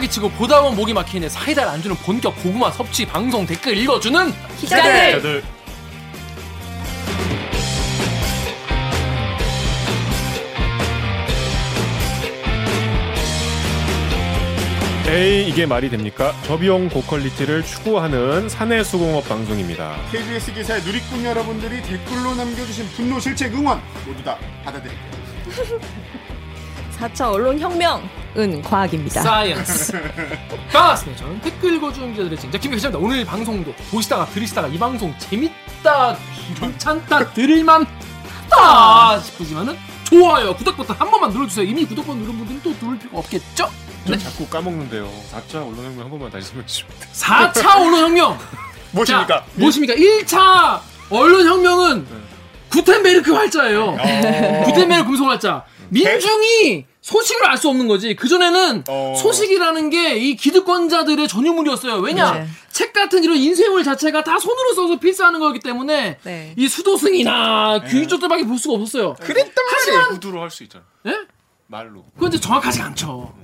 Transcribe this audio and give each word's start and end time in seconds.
못박이 0.00 0.08
치고 0.08 0.30
보다 0.30 0.60
보면 0.62 0.76
목이 0.76 0.92
막히네 0.94 1.28
사이다를 1.28 1.70
안 1.70 1.82
주는 1.82 1.94
본격 1.96 2.34
고구마 2.42 2.70
섭취 2.72 3.06
방송 3.06 3.46
댓글 3.46 3.76
읽어주는 3.76 4.32
기자들. 4.58 5.12
다들 5.12 5.42
에이 15.08 15.48
이게 15.48 15.66
말이 15.66 15.90
됩니까? 15.90 16.32
저비용 16.44 16.88
고퀄리티를 16.88 17.64
추구하는 17.64 18.48
사내 18.48 18.84
수공업 18.84 19.28
방송입니다. 19.28 19.96
KBS 20.12 20.54
기사의 20.54 20.82
누리꾼 20.82 21.24
여러분들이 21.24 21.82
댓글로 21.82 22.34
남겨주신 22.36 22.86
분노 22.90 23.18
실책 23.18 23.52
응원 23.54 23.82
모두 24.06 24.22
다 24.22 24.38
받아드릴게요. 24.64 25.10
4차 27.00 27.32
언론혁명은 27.32 28.62
과학입니다. 28.62 29.22
science 29.22 29.92
반갑습니다 30.70 31.22
저는 31.24 31.40
댓글 31.40 31.74
읽어주는 31.74 32.10
기자들의 32.12 32.38
진짜 32.38 32.58
김백희입니다 32.58 32.98
오늘 32.98 33.24
방송도 33.24 33.72
보시다가 33.90 34.26
들으시다가 34.26 34.68
이 34.68 34.78
방송 34.78 35.14
재밌다 35.18 36.16
괜찮다 36.60 37.32
들을만하다 37.32 39.20
싶으시면은 39.24 39.76
좋아요 40.04 40.54
구독 40.54 40.76
버튼 40.76 40.94
한 40.96 41.10
번만 41.10 41.30
눌러주세요 41.30 41.64
이미 41.66 41.84
구독 41.86 42.06
버튼 42.06 42.20
누른 42.22 42.38
분들은 42.38 42.60
또 42.62 42.84
누를 42.84 42.98
필요가 42.98 43.18
없겠죠? 43.18 43.70
저 44.06 44.16
자꾸 44.16 44.46
까먹는데요. 44.46 45.08
4차 45.30 45.56
언론혁명 45.56 46.00
한 46.04 46.10
번만 46.10 46.30
다시 46.30 46.46
설명해 46.48 46.66
주시면 46.66 46.92
돼요. 46.98 47.10
4차 47.12 47.80
언론혁명 47.80 48.38
무엇입니까? 48.92 49.26
자, 49.40 49.44
무엇입니까? 49.54 49.94
1차 49.94 50.80
언론혁명은 51.10 52.06
구텐베르크 52.70 53.32
활자예요. 53.32 53.96
구텐베르크 54.64 55.06
금속 55.06 55.26
활자. 55.28 55.64
민중이 55.90 56.86
소식을 57.10 57.44
알 57.46 57.56
수 57.58 57.68
없는 57.68 57.88
거지. 57.88 58.14
그전에는 58.14 58.84
어. 58.88 59.14
소식이라는 59.20 59.90
게 59.90 60.10
이 60.20 60.36
기득권자들의 60.36 61.26
전유물이었어요. 61.28 61.96
왜냐? 61.96 62.32
네. 62.32 62.46
책 62.70 62.92
같은 62.92 63.24
이런 63.24 63.36
인쇄물 63.36 63.82
자체가 63.84 64.22
다 64.22 64.38
손으로 64.38 64.74
써서 64.74 64.98
필사하는 65.00 65.40
거기 65.40 65.58
때문에 65.58 66.18
네. 66.22 66.54
이 66.56 66.68
수도승이나 66.68 67.82
귀족들밖에 67.88 68.44
볼 68.44 68.58
수가 68.58 68.74
없었어요. 68.74 69.14
그랬단 69.20 69.64
하지만 69.70 70.08
구두로 70.10 70.40
할 70.40 70.50
수 70.50 70.62
있잖아. 70.62 70.84
예? 71.06 71.16
말로. 71.66 72.04
그건 72.14 72.28
이제 72.30 72.40
정확하지 72.40 72.80
않죠. 72.82 73.34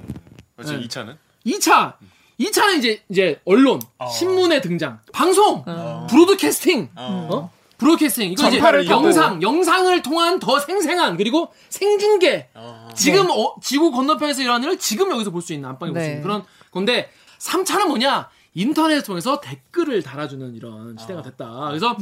그렇지 0.56 0.72
네. 0.74 0.86
2차는? 0.86 1.16
2차. 1.46 1.94
2차는 2.40 2.78
이제 2.78 3.02
이제 3.08 3.40
언론, 3.46 3.80
신문의 4.18 4.60
등장, 4.60 5.00
방송, 5.12 5.64
broadcasting, 6.10 6.90
어? 6.96 7.50
broadcasting. 7.78 8.32
이거 8.32 8.42
이제. 8.48 8.58
영상, 8.90 9.42
영상을 9.42 10.02
통한 10.02 10.38
더 10.38 10.58
생생한 10.58 11.16
그리고 11.16 11.52
생중계. 11.68 12.48
지금 12.94 13.26
어, 13.30 13.54
지구 13.62 13.90
건너편에서 13.92 14.42
일어나는 14.42 14.64
일을 14.68 14.78
지금 14.78 15.10
여기서 15.10 15.30
볼 15.30 15.42
수 15.42 15.52
있는 15.52 15.68
안방에 15.68 15.92
볼수 15.92 16.06
네. 16.06 16.12
있는 16.14 16.22
그런 16.22 16.44
건데 16.70 17.10
3차는 17.38 17.86
뭐냐? 17.88 18.28
인터넷을 18.54 19.02
통해서 19.02 19.40
댓글을 19.40 20.02
달아주는 20.02 20.54
이런 20.54 20.96
시대가 20.98 21.20
됐다. 21.22 21.66
그래서 21.68 21.94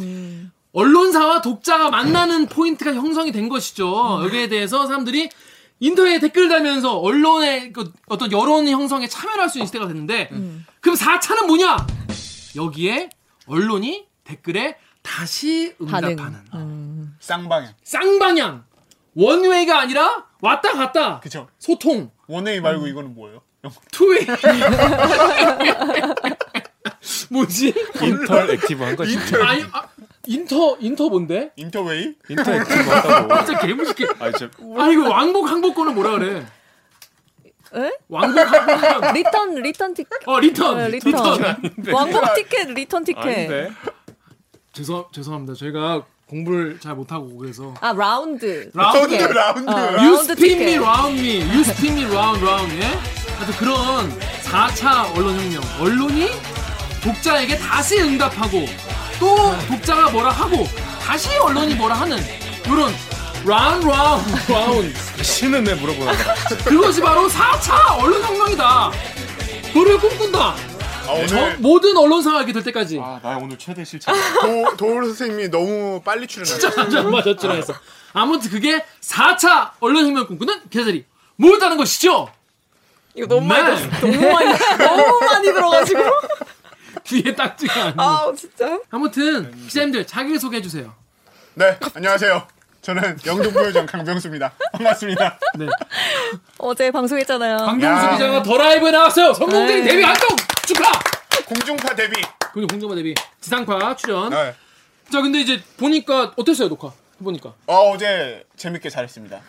언론사와 0.72 1.40
독자가 1.40 1.90
만나는 1.90 2.46
포인트가 2.46 2.94
형성이 2.94 3.32
된 3.32 3.48
것이죠. 3.48 4.20
여기에 4.24 4.48
대해서 4.48 4.86
사람들이 4.86 5.28
인터넷에 5.80 6.20
댓글 6.20 6.48
달면서 6.48 6.98
언론의 7.00 7.72
그 7.72 7.92
어떤 8.06 8.30
여론 8.32 8.68
형성에 8.68 9.08
참여를 9.08 9.42
할수 9.42 9.58
있는 9.58 9.66
시대가 9.66 9.86
됐는데 9.88 10.30
그럼 10.80 10.96
4차는 10.96 11.46
뭐냐? 11.46 11.76
여기에 12.56 13.10
언론이 13.46 14.06
댓글에 14.22 14.76
다시 15.08 15.76
반응. 15.88 16.08
응답하는 16.10 16.38
음. 16.54 17.16
쌍방향. 17.20 17.72
쌍방향 17.84 18.64
one 19.14 19.38
way가 19.38 19.78
아니라 19.80 20.24
왔다 20.40 20.72
갔다 20.72 21.20
그쵸. 21.20 21.46
소통 21.60 22.10
one 22.26 22.42
way 22.42 22.58
말고 22.60 22.88
이거는 22.88 23.14
뭐예요? 23.14 23.42
two 23.92 24.09
way 24.09 24.26
뭐지? 27.30 27.72
interactive한 28.02 28.96
거지. 28.96 29.16
아니 29.42 29.62
아, 29.72 29.86
inter 30.26 30.76
inter 30.80 31.08
뭔데? 31.08 31.52
interway? 31.56 32.14
interactive하다고. 32.28 33.34
진짜 33.46 33.58
개무식해. 33.60 34.06
아 34.18 34.32
진짜 34.32 34.50
아 34.78 34.88
이거 34.90 35.08
왕복 35.08 35.46
항공권은 35.48 35.94
뭐라 35.94 36.10
그래? 36.18 36.46
에? 37.76 37.90
왕복 38.08 38.38
항공권. 38.40 39.14
return 39.14 39.54
return 39.62 39.94
ticket. 39.94 40.10
어 40.26 40.40
return. 40.40 40.76
네, 40.78 40.88
return. 40.88 41.12
return. 41.12 41.94
왕복 41.94 42.34
티켓 42.34 42.68
return 42.70 43.04
ticket. 43.04 43.20
아닌데. 43.22 43.70
죄송 44.74 45.04
죄송합니다. 45.12 45.54
저희가 45.54 46.02
공부를 46.28 46.78
잘 46.80 46.94
못하고 46.94 47.36
그래서 47.36 47.74
아 47.80 47.92
round. 47.92 48.70
round. 48.74 49.14
round. 49.14 49.70
어, 49.70 49.90
round 49.92 50.32
me 50.32 50.36
ticket. 50.36 50.76
round 50.78 51.20
me. 51.20 51.40
You 51.52 51.60
spin 51.60 51.96
me 51.98 52.04
round 52.06 52.44
round. 52.44 52.74
예? 52.76 52.82
하여튼 53.36 53.54
그런 53.58 54.18
4차 54.44 55.16
언론 55.16 55.38
혁명. 55.38 55.62
언론이 55.80 56.28
독자에게 57.02 57.58
다시 57.58 58.00
응답하고 58.00 58.64
또 59.20 59.36
독자가 59.68 60.10
뭐라 60.10 60.30
하고 60.30 60.66
다시 61.00 61.36
언론이 61.36 61.74
뭐라 61.74 61.94
하는 61.96 62.18
이런 62.64 62.92
round 63.46 63.86
round 63.86 64.52
round. 64.52 64.94
신은 65.22 65.66
왜 65.66 65.74
물어보는? 65.74 66.12
그것이 66.64 67.00
바로 67.00 67.28
4차 67.28 67.98
언론 68.02 68.22
혁명이다. 68.22 68.90
그를 69.72 69.98
꿈꾼다. 69.98 70.54
아, 71.06 71.12
오늘 71.12 71.26
저 71.26 71.50
모든 71.58 71.96
언론사가 71.96 72.38
이렇게 72.38 72.52
될 72.52 72.62
때까지. 72.64 73.00
아, 73.02 73.20
나 73.22 73.36
오늘 73.38 73.58
최대 73.58 73.84
실천. 73.84 74.14
도, 74.40 74.76
도울 74.76 75.04
선생님이 75.06 75.48
너무 75.48 76.00
빨리 76.04 76.26
출연하셨어요. 76.26 76.98
안 76.98 77.10
맞았죠. 77.10 77.52
해서 77.52 77.74
아무튼 78.12 78.50
그게 78.50 78.84
4차 79.00 79.72
언론혁명 79.80 80.26
꿈꾸는 80.26 80.68
기자들이 80.70 81.04
모였다는 81.36 81.76
것이죠. 81.76 82.28
이거 83.14 83.26
너무 83.26 83.46
많이 83.46 83.64
네. 83.80 84.00
너무 84.00 84.32
많이 84.32 84.58
너무 84.78 85.20
많이 85.24 85.46
들어가지고. 85.52 86.00
뒤에 87.04 87.34
딱지가 87.34 87.82
아니고. 87.84 88.02
아우 88.02 88.34
진짜. 88.34 88.78
아무튼 88.90 89.52
기자님들 89.66 90.06
자기 90.06 90.38
소개 90.38 90.56
해 90.58 90.62
주세요. 90.62 90.94
네, 91.54 91.78
안녕하세요. 91.94 92.46
저는 92.80 93.18
영등부요정 93.26 93.86
강병수입니다. 93.86 94.52
반갑습니다. 94.72 95.38
네. 95.58 95.66
어제 96.58 96.90
방송했잖아요. 96.90 97.56
강병수 97.58 98.06
야. 98.06 98.12
기자가 98.12 98.42
더 98.42 98.56
라이브에 98.56 98.90
나왔어요. 98.90 99.32
성공적인 99.34 99.84
네. 99.84 99.90
데뷔 99.90 100.02
활동 100.02 100.28
축하. 100.66 100.90
공중파 101.46 101.94
데뷔. 101.94 102.22
그리고 102.52 102.68
공정마 102.68 102.94
데뷔 102.94 103.14
지상파 103.40 103.96
출연. 103.96 104.30
네. 104.30 104.54
자 105.12 105.20
근데 105.20 105.40
이제 105.40 105.60
보니까 105.76 106.32
어땠어요 106.36 106.68
녹화? 106.68 106.92
보니까 107.22 107.52
어, 107.66 107.90
어제 107.90 108.44
재밌게 108.56 108.88
잘했습니다. 108.90 109.40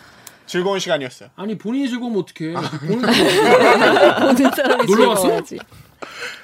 즐거운 0.45 0.79
시간이었어요. 0.79 1.29
아니 1.35 1.57
본인이 1.57 1.89
즐거우면 1.89 2.19
어떡해 2.21 2.53
본인 2.87 3.01
모든 4.21 4.51
사람이 4.51 4.85
놀러 4.85 5.09
갔어? 5.09 5.41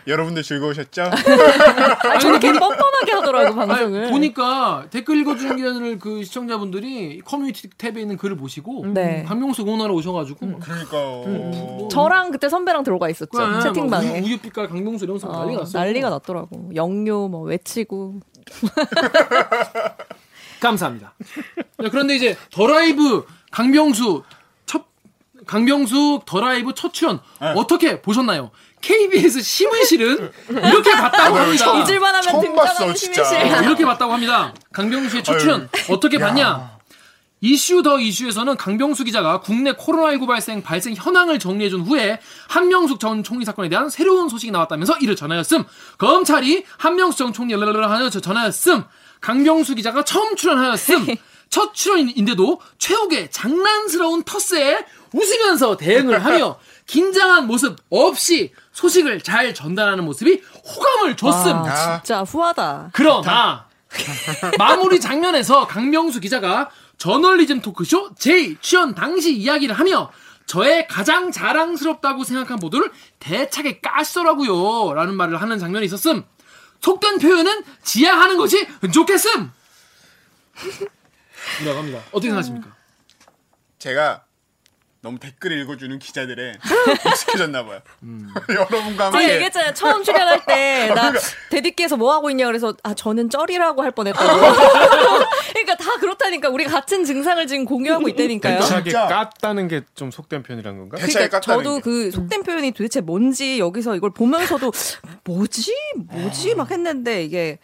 여러분들 0.07 0.44
즐거우셨죠? 0.44 1.03
아, 1.03 2.19
저렇게 2.19 2.51
뻔뻔하게 2.51 3.12
하더라고 3.13 3.56
방송을. 3.56 4.03
아니, 4.03 4.12
보니까 4.12 4.85
댓글 4.89 5.17
읽어주는 5.19 5.56
기자들 5.57 6.00
그 6.00 6.23
시청자분들이 6.23 7.22
커뮤니티 7.23 7.69
탭에 7.69 7.97
있는 7.97 8.17
글을 8.17 8.38
보시고 8.38 8.85
네. 8.88 9.23
강병수 9.28 9.62
응원하러 9.62 9.94
오셔가지고 9.94 10.59
그러니까요. 10.59 11.23
뭐 11.28 11.88
저랑 11.89 12.31
그때 12.31 12.50
선배랑 12.50 12.84
들어가 12.84 13.09
있었죠 13.09 13.29
그래, 13.31 13.45
막 13.45 13.62
채팅방에. 13.62 14.19
우유, 14.19 14.23
우유 14.29 14.38
빛깔 14.39 14.69
강병수 14.69 15.06
이러면서 15.06 15.28
어, 15.28 15.39
난리가 15.39 15.59
났어. 15.62 15.79
난리가 15.79 16.09
났더라고. 16.09 16.72
영요 16.75 17.28
뭐 17.28 17.41
외치고. 17.44 18.19
감사합니다. 20.62 21.13
자, 21.81 21.89
그런데 21.89 22.16
이제 22.16 22.38
더 22.51 22.68
라이브 22.68 23.25
강병수 23.51 24.23
첫 24.66 24.85
강병수 25.45 26.22
더 26.25 26.39
라이브 26.39 26.73
첫 26.75 26.94
출연 26.94 27.19
네. 27.39 27.53
어떻게 27.56 28.01
보셨나요? 28.01 28.51
KBS 28.81 29.42
심의실은 29.42 30.31
이렇게 30.50 30.92
봤다고 30.92 31.38
합니다. 31.38 31.80
잊을만 31.80 32.16
하면 32.16 32.22
처음 32.24 32.56
봤어, 32.56 32.74
등장하는 32.74 32.95
진짜. 32.95 33.60
어, 33.60 33.62
이렇게 33.63 33.86
봤다고 33.86 34.13
합니다. 34.13 34.54
강병수의 34.74 35.24
첫 35.24 35.33
아유, 35.33 35.39
출연 35.39 35.69
어떻게 35.89 36.18
봤냐? 36.18 36.81
이슈 37.44 37.81
더 37.81 38.00
이슈에서는 38.00 38.56
강병수 38.56 39.04
기자가 39.04 39.42
국내 39.42 39.72
코로나19 39.74 40.28
발생 40.28 40.62
발생 40.62 40.94
현황을 40.94 41.39
정리해준 41.39 41.81
후에 41.81 42.19
한명숙 42.48 43.00
전 43.00 43.24
총리 43.24 43.45
사건에 43.45 43.68
대한 43.68 43.89
새로운 43.89 44.30
소식이 44.30 44.51
나왔다면서 44.51 44.98
이를 45.00 45.16
전하였음. 45.16 45.63
검찰이 45.98 46.66
한명숙 46.77 47.18
전 47.18 47.34
총리 47.34 47.54
연락을 47.54 47.89
하여 47.89 48.10
전하였음. 48.10 48.84
강병수 49.22 49.75
기자가 49.75 50.04
처음 50.04 50.36
출연하였음. 50.36 51.16
첫 51.50 51.74
출연인데도 51.74 52.62
최욱의 52.77 53.30
장난스러운 53.31 54.24
터스에 54.24 54.86
웃으면서 55.12 55.77
대응을 55.77 56.24
하며 56.24 56.57
긴장한 56.88 57.48
모습 57.48 57.75
없이 57.89 58.54
소식을 58.71 59.21
잘 59.21 59.53
전달하는 59.53 60.06
모습이 60.06 60.41
호감을 60.63 61.18
줬음. 61.18 61.51
아, 61.56 62.01
진짜 62.01 62.23
후하다. 62.23 62.89
그러나 62.94 63.68
마무리 64.57 65.00
장면에서 65.00 65.68
강명수 65.68 66.21
기자가 66.21 66.69
저널리즘 66.97 67.62
토크쇼 67.62 68.15
J 68.15 68.57
출연 68.62 68.95
당시 68.95 69.35
이야기를 69.35 69.77
하며 69.77 70.12
저의 70.45 70.88
가장 70.88 71.31
자랑스럽다고 71.31 72.23
생각한 72.23 72.59
보도를 72.59 72.91
대차게 73.19 73.79
까시더라고요 73.81 74.94
라는 74.94 75.15
말을 75.15 75.41
하는 75.41 75.59
장면이 75.59 75.85
있었음 75.85 76.24
속된 76.81 77.19
표현은 77.19 77.63
지양하는 77.83 78.38
것이 78.38 78.67
좋겠음 78.94 79.51
이라고 81.62 81.79
합니다 81.79 82.00
어떻게 82.12 82.27
생각하십니까? 82.27 82.75
제가 83.79 84.24
너무 85.03 85.18
댓글 85.18 85.51
읽어주는 85.53 85.98
기자들에 85.98 86.53
익숙해졌나 87.07 87.65
봐요. 87.65 87.80
여러분과 88.50 89.06
제가 89.09 89.18
함께 89.18 89.33
얘기했잖아요. 89.33 89.74
처음 89.74 90.03
출연할 90.03 90.45
때, 90.45 90.89
나, 90.94 91.12
대디께서 91.50 91.98
뭐 91.98 92.13
하고 92.13 92.30
있냐 92.30 92.45
그래서, 92.45 92.75
아, 92.83 92.94
저는 92.94 93.31
쩔이라고 93.31 93.81
할 93.81 93.89
뻔했다고. 93.92 94.27
그러니까 95.53 95.75
다 95.80 95.98
그렇다니까. 96.00 96.50
우리가 96.50 96.69
같은 96.69 97.03
증상을 97.03 97.45
지금 97.48 97.65
공유하고 97.65 98.09
있다니까요. 98.09 98.59
대차게. 98.59 98.92
깠다는 98.92 99.68
게 99.69 99.81
좀 99.95 100.12
속된 100.12 100.44
표현이란 100.44 100.77
건가? 100.77 100.98
그러니까 101.01 101.39
깠다는 101.39 101.42
저도 101.42 101.75
게. 101.77 101.81
그 101.81 102.12
속된 102.12 102.44
표현이 102.44 102.71
도대체 102.71 103.01
뭔지 103.01 103.59
여기서 103.59 103.95
이걸 103.95 104.12
보면서도 104.12 104.71
뭐지 105.24 105.74
뭐지 105.95 106.53
막 106.56 106.69
했는데 106.71 107.24
이게 107.24 107.57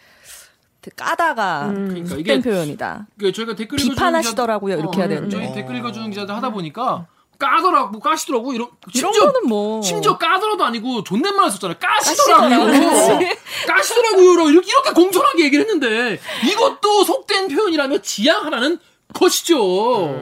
까다가 0.96 1.68
그러니까 1.72 2.08
속된 2.08 2.20
이게 2.20 2.40
표현이다. 2.40 3.06
그 3.18 3.32
저희가 3.32 3.54
댓글 3.54 3.76
비판하시더라고요. 3.78 4.76
기자- 4.76 4.80
이렇게 4.80 4.98
해야 4.98 5.06
어, 5.06 5.08
되는데. 5.08 5.36
저희 5.36 5.52
댓글 5.54 5.76
읽어주는 5.76 6.10
기자들 6.10 6.34
하다 6.34 6.50
보니까 6.50 7.06
까더라고 7.38 7.90
뭐 7.90 8.00
까시더라고 8.00 8.52
이런 8.52 8.68
이런 8.94 9.12
심지어 9.12 9.32
거는 9.32 9.48
뭐 9.48 9.80
심지어 9.82 10.18
까더라도 10.18 10.64
아니고 10.64 11.04
존댓말 11.04 11.50
썼잖아요. 11.50 11.76
까시더라고요. 11.78 13.20
까시더라고요. 13.66 14.50
이렇게 14.50 14.68
이렇게 14.68 14.90
공손하게 14.92 15.44
얘기를 15.44 15.64
했는데 15.64 16.20
이것도 16.50 17.04
속된 17.04 17.48
표현이라며 17.48 17.98
지양하라는 17.98 18.78
것이죠. 19.14 20.14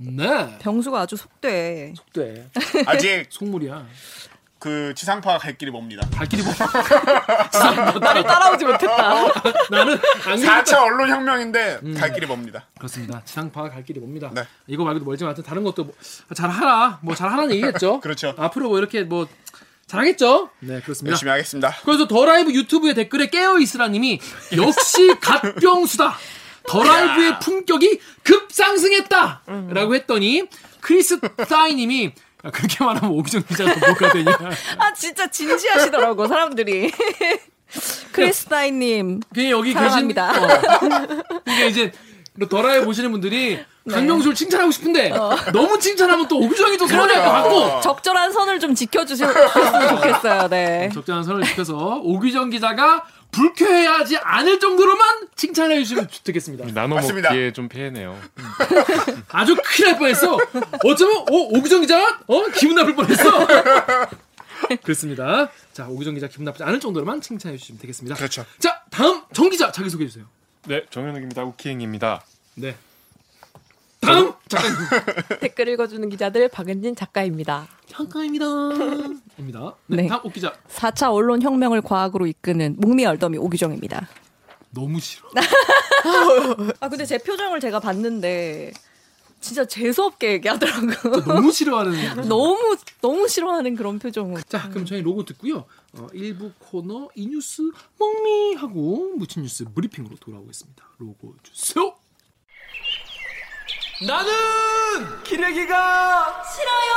네. 0.00 0.58
병수가 0.60 1.00
아주 1.00 1.16
속돼. 1.16 1.94
속돼. 1.96 2.50
아직 2.86 3.26
속물이야. 3.30 3.86
그 4.64 4.94
지상파가 4.96 5.36
갈 5.36 5.58
길이 5.58 5.70
멉니다. 5.70 6.08
갈 6.16 6.26
길이 6.26 6.42
뭐 6.42 6.50
나를 8.00 8.22
따라오지 8.24 8.64
못했다. 8.64 9.12
나는 9.70 9.98
안 10.26 10.38
4차 10.38 10.82
언론 10.84 11.10
혁명인데 11.10 11.80
갈 11.98 12.14
길이 12.14 12.26
멉니다. 12.26 12.64
그렇습니다. 12.78 13.20
지상파가 13.26 13.68
갈 13.68 13.84
길이 13.84 14.00
멉니다. 14.00 14.30
네. 14.32 14.44
이거 14.66 14.82
말고도 14.84 15.04
멀지만 15.04 15.28
하여튼 15.28 15.44
다른 15.44 15.64
것도 15.64 15.84
뭐 15.84 15.94
잘 16.34 16.48
하라. 16.48 16.98
뭐 17.02 17.14
잘 17.14 17.30
하라는 17.30 17.50
얘기겠죠. 17.56 18.00
그렇죠. 18.04 18.32
앞으로 18.38 18.70
뭐 18.70 18.78
이렇게 18.78 19.02
뭐 19.02 19.28
잘하겠죠. 19.86 20.48
네 20.60 20.80
그렇습니다. 20.80 21.10
열심히 21.10 21.30
하겠습니다. 21.30 21.76
그래서 21.84 22.08
더 22.08 22.24
라이브 22.24 22.50
유튜브의 22.54 22.94
댓글에 22.94 23.26
깨어 23.26 23.58
있으라 23.58 23.88
님이 23.88 24.18
역시 24.56 25.14
갓병수다. 25.20 26.16
더 26.68 26.82
라이브의 26.82 27.38
품격이 27.40 28.00
급상승했다 28.22 29.42
라고 29.74 29.94
했더니 29.94 30.48
크리스 30.80 31.20
타이 31.50 31.74
님이 31.74 32.14
야, 32.44 32.50
그렇게 32.50 32.84
말하면 32.84 33.10
오기정 33.10 33.42
기자가 33.48 33.74
뭐가 33.86 34.12
되냐. 34.12 34.32
아 34.78 34.92
진짜 34.92 35.26
진지하시더라고 35.26 36.26
사람들이. 36.26 36.92
크리스타인님 38.12 39.20
그냥 39.34 39.50
여기 39.50 39.72
사랑합니다. 39.72 40.32
계신 40.32 40.92
어, 40.92 41.22
이게 41.48 41.66
이제 41.66 41.92
더 42.48 42.62
라이브 42.62 42.84
보시는 42.84 43.10
분들이 43.10 43.58
강명수를 43.90 44.34
칭찬하고 44.34 44.70
싶은데 44.70 45.12
너무 45.52 45.78
칭찬하면 45.78 46.28
또 46.28 46.38
오기정이 46.38 46.76
또 46.76 46.86
서운할 46.86 47.16
것 47.16 47.22
같고 47.30 47.80
적절한 47.80 48.32
선을 48.32 48.60
좀 48.60 48.74
지켜주셨으면 48.74 49.88
좋겠어요. 49.88 50.48
네. 50.48 50.88
적절한 50.94 51.24
선을 51.24 51.42
지켜서 51.44 52.00
오기정 52.02 52.50
기자가 52.50 53.04
불쾌해하지 53.34 54.18
않을 54.18 54.60
정도로만 54.60 55.28
칭찬해 55.34 55.78
주시면 55.82 56.08
좋겠습니다. 56.08 56.66
나눠 56.72 56.96
맞습니다. 56.96 57.30
먹기에 57.30 57.52
좀 57.52 57.68
피해네요. 57.68 58.18
아주 59.28 59.56
큰일 59.62 59.90
날 59.90 59.98
뻔했어. 59.98 60.38
어쩌면 60.84 61.16
어 61.18 61.34
오기정 61.58 61.80
기자가 61.80 62.20
어 62.26 62.46
기분 62.54 62.76
나쁠 62.76 62.94
뻔했어. 62.94 63.46
그렇습니다. 64.82 65.50
자 65.72 65.86
오기정 65.88 66.14
기자 66.14 66.28
기분 66.28 66.44
나쁘지 66.44 66.62
않을 66.64 66.80
정도로만 66.80 67.20
칭찬해 67.20 67.56
주시면 67.56 67.80
되겠습니다. 67.80 68.16
그렇죠. 68.16 68.44
자 68.58 68.82
다음 68.90 69.22
정 69.32 69.50
기자 69.50 69.72
자기 69.72 69.90
소개해 69.90 70.08
주세요. 70.08 70.26
네, 70.66 70.84
정현욱입니다. 70.90 71.44
우키행입니다. 71.44 72.22
네. 72.54 72.76
다음 74.04 74.32
작가님 74.48 74.76
댓글 75.40 75.68
읽어주는 75.68 76.08
기자들 76.08 76.48
박은진 76.48 76.94
작가입니다. 76.96 77.66
잠깐입니다. 77.86 78.44
입니다. 79.38 79.74
네, 79.86 79.96
네. 80.02 80.06
다음 80.08 80.20
옥 80.24 80.32
기자 80.32 80.52
4차 80.68 81.12
언론 81.12 81.42
혁명을 81.42 81.82
과학으로 81.82 82.26
이끄는 82.26 82.76
목미 82.78 83.06
얼더미 83.06 83.38
오기정입니다. 83.38 84.08
너무 84.70 85.00
싫어. 85.00 85.28
아 86.80 86.88
근데 86.88 87.04
제 87.06 87.18
표정을 87.18 87.60
제가 87.60 87.80
봤는데 87.80 88.72
진짜 89.40 89.64
재수 89.66 90.02
없게 90.02 90.32
얘기하더라고. 90.32 91.20
너무 91.22 91.52
싫어하는. 91.52 92.28
너무 92.28 92.76
너무 93.02 93.28
싫어하는 93.28 93.76
그런 93.76 93.98
표정을. 93.98 94.42
자 94.44 94.68
그럼 94.70 94.86
저희 94.86 95.02
로고 95.02 95.24
듣고요. 95.24 95.66
어, 95.92 96.06
일부 96.14 96.50
코너 96.58 97.08
이 97.14 97.26
뉴스 97.28 97.62
멍미 97.98 98.54
하고 98.54 99.12
묻힌 99.16 99.42
뉴스 99.42 99.64
브리핑으로 99.64 100.16
돌아오겠습니다. 100.16 100.82
로고 100.98 101.34
주세요. 101.42 101.94
나는 104.06 105.22
기레기가 105.22 106.42
싫어요. 106.44 106.94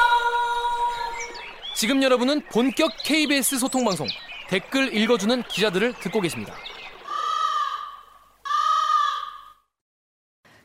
지금 1.75 2.03
여러분은 2.03 2.41
본격 2.51 2.91
KBS 3.03 3.59
소통 3.59 3.85
방송 3.85 4.07
댓글 4.49 4.93
읽어주는 4.95 5.43
기자들을 5.43 5.93
듣고 6.01 6.21
계십니다. 6.21 6.53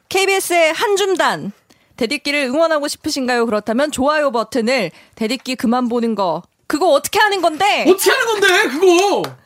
KBS의 0.09 0.73
한줌단 0.73 1.53
대디끼를 1.97 2.41
응원하고 2.45 2.89
싶으신가요? 2.89 3.47
그렇다면 3.47 3.93
좋아요 3.93 4.31
버튼을 4.31 4.91
대디끼 5.15 5.55
그만 5.55 5.89
보는 5.89 6.15
거 6.15 6.43
그거 6.67 6.89
어떻게 6.89 7.19
하는 7.21 7.41
건데? 7.41 7.85
어떻게 7.89 8.11
하는 8.11 8.27
건데 8.27 8.69
그거? 8.69 9.42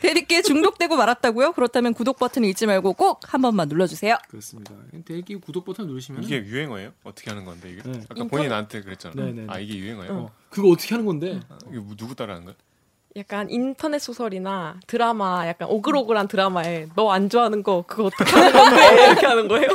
대디끼에 0.00 0.42
중독되고 0.42 0.96
말았다고요? 0.96 1.52
그렇다면 1.52 1.94
구독 1.94 2.18
버튼 2.18 2.44
잊지 2.44 2.66
말고 2.66 2.92
꼭 2.94 3.20
한 3.28 3.40
번만 3.42 3.68
눌러주세요. 3.68 4.16
그렇습니다. 4.28 4.72
대기 5.06 5.36
구독 5.36 5.64
버튼 5.64 5.86
누르시면 5.86 6.22
이게 6.24 6.38
유행어예요? 6.38 6.90
어떻게 7.04 7.30
하는 7.30 7.44
건데 7.44 7.70
이게? 7.70 7.82
네. 7.84 8.00
아까 8.08 8.24
본인 8.24 8.48
나한테 8.48 8.82
그랬잖아. 8.82 9.14
네, 9.16 9.32
네, 9.32 9.42
네. 9.42 9.46
아 9.48 9.58
이게 9.58 9.76
유행어예요? 9.76 10.12
어, 10.12 10.30
그거 10.50 10.68
어떻게 10.70 10.94
하는 10.94 11.06
건데? 11.06 11.40
이게 11.70 11.78
뭐 11.78 11.94
누구 11.96 12.14
따라하는 12.14 12.44
거야? 12.46 12.54
약간 13.16 13.50
인터넷 13.50 13.98
소설이나 13.98 14.80
드라마, 14.86 15.46
약간 15.46 15.68
오글오글한 15.68 16.28
드라마에 16.28 16.86
너 16.96 17.10
안 17.12 17.28
좋아하는 17.28 17.62
거 17.62 17.84
그거 17.86 18.04
어떻게 18.04 18.30
하는 18.30 18.52
건데 18.52 19.04
이렇게 19.06 19.26
하는 19.26 19.48
거예요? 19.48 19.68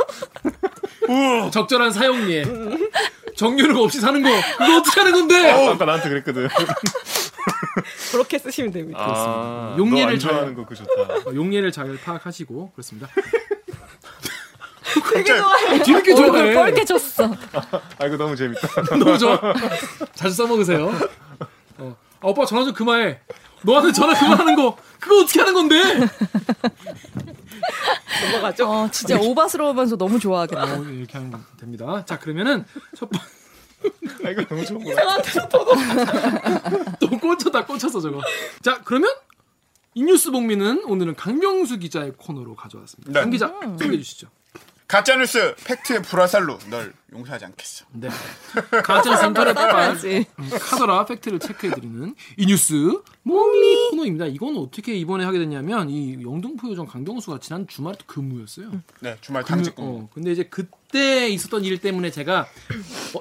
적절한 1.52 1.92
사용리에 1.92 2.44
정유력 3.36 3.78
없이 3.78 4.00
사는 4.02 4.22
거 4.22 4.30
그거 4.58 4.78
어떻게 4.78 5.00
하는 5.02 5.14
건데? 5.14 5.52
아까 5.68 5.86
나한테 5.86 6.10
그랬거든. 6.10 6.48
그렇게 8.12 8.38
쓰시면 8.40 8.72
됩니다. 8.72 9.00
아, 9.02 9.76
용례를 9.78 10.20
잘- 10.20 10.32
좋아하는 10.32 10.54
거 10.56 10.66
그 10.66 10.76
좋다. 10.76 10.92
어, 11.30 11.34
용례를 11.34 11.72
잘 11.72 11.98
파악하시고 11.98 12.72
그렇습니다. 12.72 13.08
되게 15.14 15.38
좋아해. 15.38 15.84
뒤늦게 15.84 16.14
얼굴 16.14 16.28
좋아해. 16.32 16.54
뻘개졌어. 16.54 17.26
아 18.00 18.06
이거 18.06 18.18
너무 18.18 18.36
재밌다. 18.36 18.68
너무 18.98 19.18
좋아. 19.18 19.40
자주 20.16 20.36
써먹으세요. 20.36 20.88
어. 21.78 21.96
아, 22.22 22.28
오빠 22.28 22.46
전화 22.46 22.64
좀 22.66 22.74
그만해. 22.74 23.20
너한테 23.64 23.92
전화 23.92 24.18
그만하는 24.18 24.56
거 24.56 24.78
그거 25.00 25.22
어떻게 25.22 25.40
하는 25.40 25.54
건데? 25.54 25.82
넘어가죠. 28.32 28.70
어, 28.70 28.90
진짜 28.92 29.18
오바스러우면서 29.20 29.98
너무 29.98 30.20
좋아하겠다. 30.20 30.64
어, 30.64 30.84
이렇게 30.84 31.18
하면 31.18 31.44
됩니다. 31.60 32.04
자 32.06 32.18
그러면은 32.20 32.66
첫 32.96 33.10
번. 33.10 33.22
아 34.28 34.32
이거 34.32 34.44
너무 34.46 34.66
좋은 34.66 34.84
거야. 34.84 34.96
또 37.00 37.10
꽂혔다 37.10 37.66
꽂혔어 37.66 38.02
저거. 38.02 38.22
자 38.62 38.82
그러면 38.84 39.10
이 39.94 40.04
뉴스 40.04 40.32
뭥미는 40.32 40.84
오늘은 40.86 41.16
강병수 41.16 41.80
기자의 41.80 42.14
코너로 42.18 42.56
가져왔습니다. 42.56 43.14
네. 43.14 43.20
강 43.22 43.30
기자 43.30 43.48
소개해 43.48 43.98
주시죠. 43.98 44.28
가짜뉴스 44.88 45.54
팩트의 45.66 46.02
불화살로 46.02 46.60
널 46.70 46.94
용서하지 47.12 47.44
않겠어. 47.46 47.86
네. 47.92 48.08
가짜 48.84 49.26
인터넷 49.28 49.54
빨 49.54 49.68
따라야지. 49.68 50.26
카더라 50.62 51.06
팩트를 51.06 51.40
체크해드리는 51.40 52.16
이 52.38 52.46
뉴스 52.46 53.02
뭥미 53.24 53.90
코너입니다. 53.92 54.28
이건 54.28 54.56
어떻게 54.58 54.96
이번에 54.96 55.26
하게 55.26 55.40
됐냐면 55.40 55.90
이 55.90 56.24
영등포 56.24 56.70
요정 56.70 56.86
강병수가 56.86 57.40
지난 57.40 57.68
주말에 57.68 57.98
또 57.98 58.06
근무였어요. 58.06 58.72
네, 59.02 59.18
주말 59.20 59.44
근무, 59.44 59.58
당직 59.58 59.76
근무. 59.76 60.04
어, 60.04 60.10
근데 60.14 60.32
이제 60.32 60.44
그때 60.44 61.28
있었던 61.28 61.66
일 61.66 61.80
때문에 61.80 62.10
제가 62.10 62.48
어, 63.16 63.20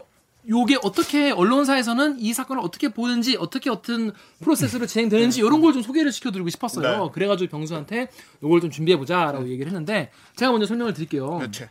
요게 0.49 0.79
어떻게 0.83 1.31
언론사에서는 1.33 2.21
이 2.21 2.33
사건을 2.33 2.63
어떻게 2.63 2.89
보는지 2.89 3.37
어떻게 3.37 3.69
어떤 3.71 4.13
프로세스로 4.41 4.87
진행되는지 4.87 5.41
이런 5.41 5.61
걸 5.61 5.73
좀 5.73 5.83
소개를 5.83 6.13
시켜드리고 6.13 6.49
싶었어요. 6.51 7.05
네. 7.07 7.11
그래가지고 7.13 7.51
병수한테 7.51 8.09
요걸 8.43 8.61
좀 8.61 8.71
준비해보자라고 8.71 9.49
얘기를 9.49 9.67
했는데 9.67 10.11
제가 10.37 10.53
먼저 10.53 10.67
설명을 10.67 10.95
드릴게요. 10.95 11.39
그렇지. 11.39 11.67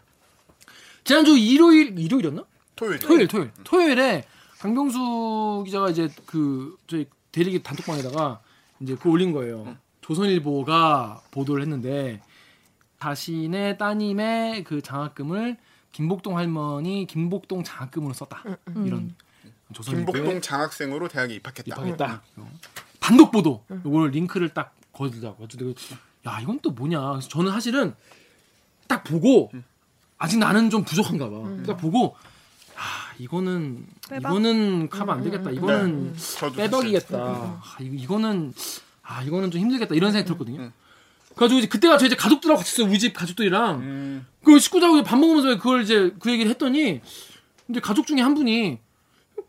지난주 1.04 1.38
일요일 1.38 1.98
일요일이었나? 1.98 2.44
토요일. 2.76 3.00
토요일 3.00 3.28
토요일 3.28 3.52
토요일에 3.64 4.26
강병수 4.60 5.64
기자가 5.66 5.90
이제 5.90 6.10
그 6.26 6.76
저희 6.88 7.06
대리기 7.32 7.64
단톡방에다가 7.64 8.42
이제 8.82 8.96
그 9.00 9.10
올린 9.10 9.32
거예요. 9.32 9.78
조선일보가 10.02 11.22
보도를 11.32 11.62
했는데 11.62 12.22
자신의 13.00 13.78
따님의 13.78 14.64
그 14.64 14.82
장학금을 14.82 15.58
김복동 15.96 16.38
할머니 16.38 17.08
김복동 17.08 17.64
장학금으로 17.64 18.14
썼다. 18.14 18.44
이런 18.86 19.16
조선일보에 19.72 20.12
김복동 20.12 20.42
장학생으로 20.42 21.08
대학에 21.08 21.36
입학했다. 21.36 21.64
입학했다. 21.68 22.22
어. 22.36 22.52
단독 23.00 23.32
보도. 23.32 23.64
요걸 23.72 24.12
링크를 24.12 24.50
딱 24.50 24.76
거두자고. 24.92 25.38
가지고 25.48 25.74
야 26.28 26.40
이건 26.42 26.60
또 26.62 26.72
뭐냐. 26.72 27.00
그래서 27.12 27.30
저는 27.30 27.50
사실은 27.54 27.96
딱 28.90 29.06
보고 29.06 29.54
아직 30.18 30.38
나는 30.38 30.70
좀 30.70 30.84
부족한가 30.84 31.30
봐. 31.30 31.38
딱 31.66 31.78
보고 31.78 32.18
아 32.76 33.14
이거는 33.18 33.88
빼박? 34.10 34.32
이거는 34.32 34.90
가면 34.90 35.16
안 35.16 35.24
되겠다. 35.24 35.50
이거는 35.50 36.14
저도 36.18 36.56
빼박이겠다. 36.58 37.18
아, 37.18 37.78
이거, 37.80 37.96
이거는 37.96 38.54
아 39.02 39.24
이거는 39.24 39.50
좀 39.50 39.62
힘들겠다 39.62 39.96
이런 39.96 40.12
생각이 40.12 40.28
들었거든요. 40.28 40.74
그래가지고 41.36 41.60
이제 41.60 41.68
그때 41.68 41.88
가 41.88 41.98
저 41.98 42.06
이제 42.06 42.16
가족들하고 42.16 42.60
같이 42.60 42.74
있어요. 42.76 42.90
우리 42.90 42.98
집 43.00 43.14
가족들이랑 43.14 43.76
음, 43.80 44.26
그 44.44 44.58
식구들하고 44.60 45.04
밥 45.04 45.18
먹으면서 45.18 45.58
그걸 45.58 45.82
이제 45.84 46.14
그 46.20 46.32
얘기를 46.32 46.50
했더니 46.52 47.02
이제 47.70 47.80
가족 47.80 48.08
중에 48.08 48.22
한 48.22 48.34
분이 48.36 48.80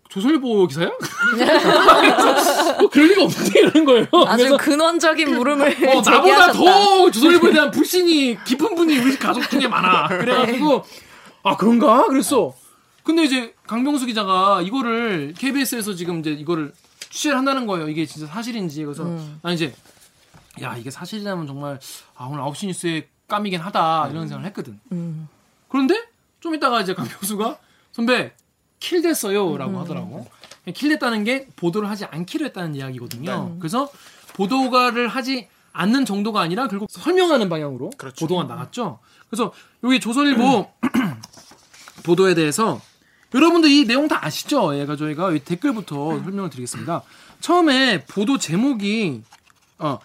조선일보 0.09 0.66
기사야? 0.69 0.90
뭐 2.81 2.88
그럴 2.90 3.09
리가 3.09 3.25
없는데 3.25 3.61
이러는 3.61 3.85
거예요. 3.85 4.07
아주 4.26 4.45
그래서 4.45 4.57
근원적인 4.57 5.37
물음을 5.37 5.69
어, 5.88 5.95
나보다 5.97 6.02
제기하셨다. 6.23 6.52
더 6.52 7.11
조선일보에 7.11 7.52
대한 7.52 7.71
불신이 7.71 8.38
깊은 8.45 8.75
분이 8.75 8.99
우리 8.99 9.16
가족 9.16 9.49
중에 9.50 9.66
많아. 9.69 10.09
그래가지고 10.09 10.85
아 11.43 11.57
그런가? 11.57 12.07
그랬어. 12.07 12.55
근데 13.02 13.25
이제 13.25 13.55
강병수 13.66 14.07
기자가 14.07 14.62
이거를 14.62 15.35
KBS에서 15.38 15.95
지금 15.95 16.21
이제 16.21 16.31
이거를 16.31 16.73
취재를 17.11 17.37
한다는 17.38 17.66
거예요. 17.66 17.88
이게 17.88 18.05
진짜 18.07 18.26
사실인지. 18.26 18.85
그래서 18.85 19.05
난 19.43 19.55
이제 19.55 19.73
야 20.63 20.77
이게 20.77 20.91
사실이라면 20.91 21.47
정말 21.47 21.79
아 22.17 22.25
오늘 22.27 22.43
9시 22.43 22.67
뉴스에 22.67 23.09
깜이긴 23.29 23.61
하다 23.61 24.09
이런 24.11 24.29
생각을 24.29 24.47
했거든. 24.47 24.79
음. 24.93 25.29
그런데 25.69 26.03
좀 26.41 26.55
이따가 26.55 26.81
이제 26.81 26.95
강병수가 26.95 27.59
선배 27.93 28.33
kill 28.79 29.03
됐어요라고 29.03 29.81
하더라고. 29.81 30.27
kill 30.75 30.88
됐다는 30.91 31.25
게 31.25 31.47
보도를 31.57 31.89
하지 31.89 32.05
않기로 32.07 32.47
했다는 32.47 32.75
이야기거든요. 32.75 33.57
그래서 33.59 33.89
보도가를 34.35 35.09
하지 35.09 35.49
않는 35.73 36.05
정도가 36.05 36.41
아니라 36.41 36.69
결국 36.69 36.91
설명하는 36.91 37.49
방향으로 37.49 37.91
그렇죠. 37.97 38.27
보도가 38.27 38.45
나갔죠. 38.45 38.99
그래서 39.29 39.53
여기 39.85 40.01
조선일보 40.01 40.71
보도에 42.05 42.35
대해서 42.35 42.81
여러분들 43.35 43.71
이 43.71 43.85
내용 43.87 44.09
다 44.09 44.25
아시죠? 44.25 44.79
얘가 44.79 44.97
저희가 44.97 45.33
이 45.33 45.41
댓글부터 45.41 46.23
설명을 46.23 46.51
드리겠습니다. 46.51 47.03
처음에 47.41 48.05
보도 48.07 48.39
제목이 48.39 49.23
어, 49.79 49.99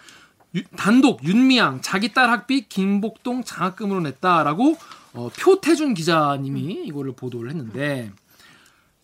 유- 0.56 0.64
단독 0.78 1.24
윤미향 1.24 1.82
자기 1.82 2.14
딸 2.14 2.30
학비 2.30 2.68
김복동 2.68 3.44
장학금으로 3.44 4.02
냈다라고 4.02 4.78
어, 5.14 5.30
표태준 5.40 5.94
기자님이 5.94 6.84
이거를 6.86 7.14
보도를 7.14 7.50
했는데 7.52 8.12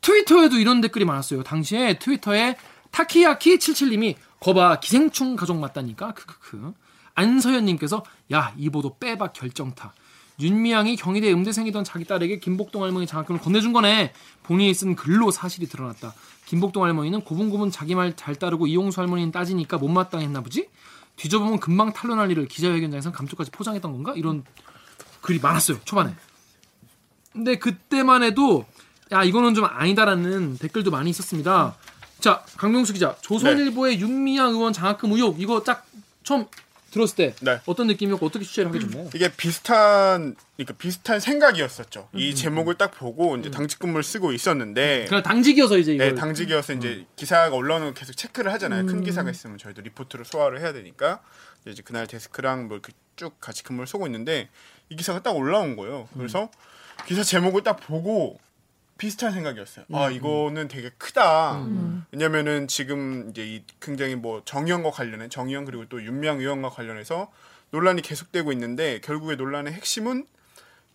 트위터에도 0.01 0.57
이런 0.57 0.81
댓글이 0.81 1.05
많았어요. 1.05 1.43
당시에 1.43 1.99
트위터에 1.99 2.57
타키야키 2.91 3.57
77님이 3.57 4.15
거봐 4.39 4.79
기생충 4.79 5.35
가족 5.35 5.57
맞다니까? 5.57 6.13
크크크. 6.13 6.73
안서연님께서 7.15 8.03
야 8.31 8.53
이 8.57 8.69
보도 8.69 8.97
빼박 8.97 9.33
결정타. 9.33 9.93
윤미향이 10.39 10.97
경희대 10.97 11.33
음대생이던 11.33 11.83
자기 11.83 12.05
딸에게 12.05 12.39
김복동 12.39 12.83
할머니 12.83 13.07
장학금을 13.07 13.41
건네준 13.41 13.73
거네. 13.73 14.13
본인이 14.43 14.71
쓴 14.75 14.95
글로 14.95 15.31
사실이 15.31 15.67
드러났다. 15.67 16.13
김복동 16.45 16.83
할머니는 16.83 17.21
고분고분 17.21 17.71
자기 17.71 17.95
말 17.95 18.15
잘 18.15 18.35
따르고 18.35 18.67
이용수 18.67 19.01
할머니는 19.01 19.31
따지니까 19.31 19.77
못마땅했나 19.79 20.41
보지 20.41 20.69
뒤져보면 21.17 21.59
금방 21.59 21.91
탄로날 21.91 22.31
일을 22.31 22.47
기자회견장에서 22.47 23.11
감쪽까지 23.11 23.51
포장했던 23.51 23.91
건가? 23.91 24.13
이런 24.15 24.43
글이 25.21 25.39
많았어요 25.39 25.79
초반에. 25.83 26.15
근데 27.33 27.57
그때만 27.57 28.23
해도 28.23 28.65
야 29.11 29.23
이거는 29.23 29.53
좀 29.53 29.65
아니다라는 29.65 30.57
댓글도 30.57 30.91
많이 30.91 31.09
있었습니다. 31.09 31.75
자 32.19 32.43
강명수 32.57 32.93
기자. 32.93 33.15
조선일보의 33.21 33.99
윤미향 33.99 34.51
의원 34.51 34.73
장학금 34.73 35.11
의혹. 35.11 35.39
이거 35.41 35.61
딱 35.61 35.85
처음 36.23 36.45
들었을 36.97 37.15
때 37.15 37.35
네. 37.41 37.59
어떤 37.65 37.87
느낌이었고 37.87 38.25
어떻게 38.25 38.43
취재를 38.43 38.69
하게 38.69 38.79
됐나요? 38.79 39.09
이게 39.13 39.29
비슷한 39.35 40.35
그러니까 40.55 40.73
비슷한 40.77 41.19
생각이었었죠. 41.19 42.09
이 42.15 42.35
제목을 42.35 42.75
딱 42.75 42.91
보고 42.91 43.37
이제 43.37 43.49
당직 43.51 43.79
근무를 43.79 44.03
쓰고 44.03 44.31
있었는데 44.33 45.05
그냥 45.07 45.23
당직이어서 45.23 45.77
이제 45.77 45.93
이걸 45.93 46.09
네, 46.09 46.15
당직이어서 46.15 46.73
이제 46.73 47.05
기사가 47.15 47.55
올라오는 47.55 47.87
거 47.87 47.93
계속 47.93 48.13
체크를 48.17 48.51
하잖아요. 48.53 48.85
큰 48.85 49.03
기사가 49.03 49.29
있으면 49.29 49.57
저희도 49.57 49.81
리포트를 49.81 50.25
소화를 50.25 50.59
해야 50.59 50.73
되니까 50.73 51.21
이제 51.65 51.81
그날 51.83 52.07
데스크랑 52.07 52.67
뭐쭉 52.67 53.39
같이 53.39 53.63
근무를 53.63 53.87
쏘고 53.87 54.07
있는데 54.07 54.49
이 54.89 54.95
기사가 54.95 55.21
딱 55.21 55.35
올라온 55.35 55.75
거예요. 55.75 56.07
그래서 56.15 56.49
기사 57.05 57.23
제목을 57.23 57.63
딱 57.63 57.75
보고 57.75 58.39
비슷한 58.97 59.31
생각이었어요. 59.31 59.85
아 59.93 60.09
이거는 60.09 60.67
되게 60.67 60.89
크다. 60.97 61.65
왜냐면은 62.11 62.67
지금 62.67 63.29
이제 63.29 63.45
이 63.45 63.63
굉장히 63.79 64.15
뭐 64.15 64.41
정의원과 64.45 64.91
관련해 64.91 65.29
정의원 65.29 65.65
그리고 65.65 65.85
또 65.87 66.03
윤미향 66.03 66.39
의원과 66.39 66.69
관련해서 66.69 67.31
논란이 67.71 68.01
계속되고 68.01 68.51
있는데 68.53 68.99
결국에 69.01 69.35
논란의 69.35 69.73
핵심은 69.73 70.25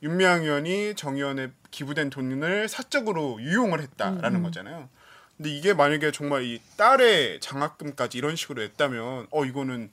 윤미향 0.02 0.42
의원이 0.42 0.94
정의원에 0.96 1.50
기부된 1.70 2.10
돈을 2.10 2.68
사적으로 2.68 3.40
유용을 3.40 3.80
했다라는 3.80 4.42
거잖아요. 4.42 4.88
근데 5.36 5.50
이게 5.50 5.74
만약에 5.74 6.10
정말 6.12 6.44
이 6.44 6.60
딸의 6.76 7.40
장학금까지 7.40 8.18
이런 8.18 8.36
식으로 8.36 8.62
냈다면 8.62 9.28
어 9.30 9.44
이거는 9.44 9.90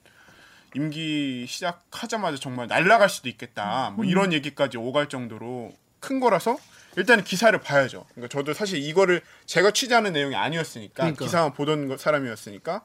임기 0.74 1.46
시작하자마자 1.48 2.36
정말 2.38 2.66
날아갈 2.68 3.08
수도 3.08 3.28
있겠다. 3.28 3.90
뭐 3.96 4.04
이런 4.04 4.32
얘기까지 4.32 4.78
오갈 4.78 5.08
정도로 5.08 5.72
큰 5.98 6.20
거라서 6.20 6.56
일단 6.96 7.22
기사를 7.24 7.58
봐야죠. 7.60 8.04
그러니까 8.14 8.28
저도 8.36 8.52
사실 8.54 8.78
이거를 8.82 9.22
제가 9.46 9.70
취재하는 9.70 10.12
내용이 10.12 10.34
아니었으니까 10.34 10.94
그러니까. 11.04 11.24
기사만 11.24 11.52
보던 11.54 11.88
거- 11.88 11.96
사람이었으니까 11.96 12.82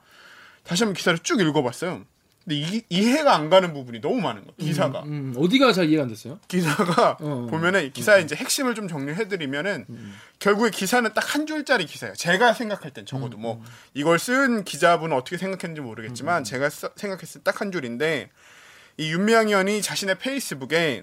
다시 0.63 0.83
한번 0.83 0.95
기사를 0.95 1.17
쭉 1.19 1.41
읽어봤어요. 1.41 2.03
근데 2.43 2.57
이, 2.59 2.83
이해가 2.89 3.33
안 3.35 3.49
가는 3.49 3.73
부분이 3.73 4.01
너무 4.01 4.21
많은 4.21 4.41
거예요. 4.43 4.53
기사가. 4.59 5.01
음, 5.03 5.33
어디가 5.35 5.73
잘 5.73 5.89
이해가 5.89 6.03
안 6.03 6.09
됐어요? 6.09 6.39
기사가 6.47 7.17
어. 7.19 7.47
보면은 7.49 7.85
이 7.85 7.89
기사의 7.91 8.23
이제 8.23 8.35
핵심을 8.35 8.75
좀 8.75 8.87
정리해드리면은 8.87 9.85
결국에 10.37 10.69
기사는 10.69 11.11
딱 11.15 11.33
한 11.35 11.47
줄짜리 11.47 11.87
기사예요. 11.87 12.13
제가 12.13 12.53
생각할 12.53 12.91
땐 12.91 13.07
적어도 13.07 13.37
뭐 13.37 13.63
이걸 13.95 14.19
쓴 14.19 14.63
기자분은 14.63 15.17
어떻게 15.17 15.37
생각했는지 15.37 15.81
모르겠지만 15.81 16.43
제가 16.43 16.69
써- 16.69 16.91
생각했을 16.95 17.41
때 17.41 17.51
딱 17.51 17.61
한 17.61 17.71
줄인데 17.71 18.29
이 18.97 19.11
윤미향 19.11 19.47
의원이 19.47 19.81
자신의 19.81 20.19
페이스북에 20.19 21.01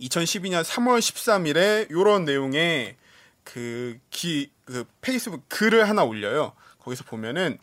2012년 0.00 0.64
3월 0.64 0.98
13일에 0.98 1.90
요런 1.90 2.24
내용의 2.24 2.96
그, 3.44 3.98
기, 4.10 4.50
그 4.64 4.84
페이스북 5.00 5.48
글을 5.48 5.88
하나 5.88 6.04
올려요. 6.04 6.52
거기서 6.80 7.04
보면은 7.04 7.58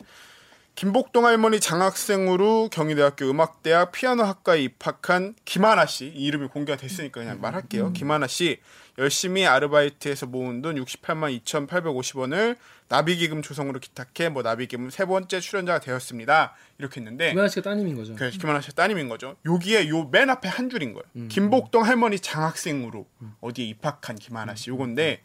김복동 0.74 1.24
할머니 1.24 1.58
장학생으로 1.58 2.68
경희대학교 2.70 3.30
음악대학 3.30 3.92
피아노학과에 3.92 4.60
입학한 4.62 5.34
김하나 5.46 5.86
씨, 5.86 6.06
이 6.06 6.26
이름이 6.26 6.48
공개가 6.48 6.76
됐으니까 6.76 7.20
그냥 7.20 7.40
말할게요. 7.40 7.92
김하나 7.94 8.26
씨 8.26 8.60
열심히 8.98 9.46
아르바이트해서 9.46 10.26
모은 10.26 10.62
돈 10.62 10.76
68만 10.76 11.38
2,850원을 11.44 12.56
나비기금 12.88 13.42
조성으로 13.42 13.78
기탁해 13.80 14.30
뭐 14.30 14.42
나비기금 14.42 14.90
세 14.90 15.04
번째 15.04 15.40
출연자가 15.40 15.80
되었습니다. 15.80 16.54
이렇게 16.78 17.00
했는데 17.00 17.30
김하나 17.30 17.48
씨가 17.48 17.62
따님인 17.70 17.96
거죠. 17.96 18.14
그래서 18.14 18.38
김하나 18.38 18.60
씨 18.60 18.74
따님인 18.74 19.08
거죠. 19.08 19.36
여기에 19.44 19.88
요 19.88 20.08
맨 20.10 20.30
앞에 20.30 20.48
한 20.48 20.70
줄인 20.70 20.94
거예요. 20.94 21.28
김복동 21.28 21.84
할머니 21.84 22.18
장학생으로 22.20 23.06
어디에 23.40 23.66
입학한 23.66 24.16
김하나 24.16 24.54
씨 24.54 24.70
요건데 24.70 25.20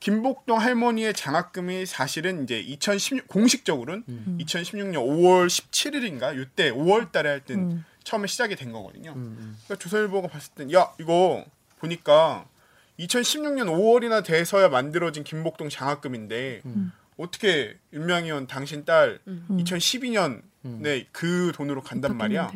김복동 0.00 0.58
할머니의 0.60 1.12
장학금이 1.14 1.86
사실은 1.86 2.44
이제 2.44 2.58
2016 2.60 3.28
공식적으로는 3.28 4.04
2016년 4.40 4.94
5월 4.94 5.46
17일인가 5.48 6.36
요때 6.36 6.70
5월 6.72 7.12
달에 7.12 7.28
할땐 7.30 7.84
처음에 8.04 8.26
시작이 8.26 8.56
된 8.56 8.72
거거든요. 8.72 9.12
그러니까 9.14 9.76
조선일보가 9.78 10.28
봤을 10.28 10.52
땐 10.54 10.72
야, 10.72 10.90
이거 10.98 11.44
보니까 11.78 12.46
2016년 12.98 13.66
5월이나 13.66 14.24
돼서야 14.24 14.68
만들어진 14.68 15.24
김복동 15.24 15.68
장학금인데 15.68 16.62
어떻게 17.16 17.76
윤명희 17.92 18.26
의원 18.26 18.46
당신 18.46 18.84
딸 18.84 19.18
2012년에 19.50 21.06
그 21.12 21.52
돈으로 21.54 21.82
간단 21.82 22.16
말이야. 22.16 22.50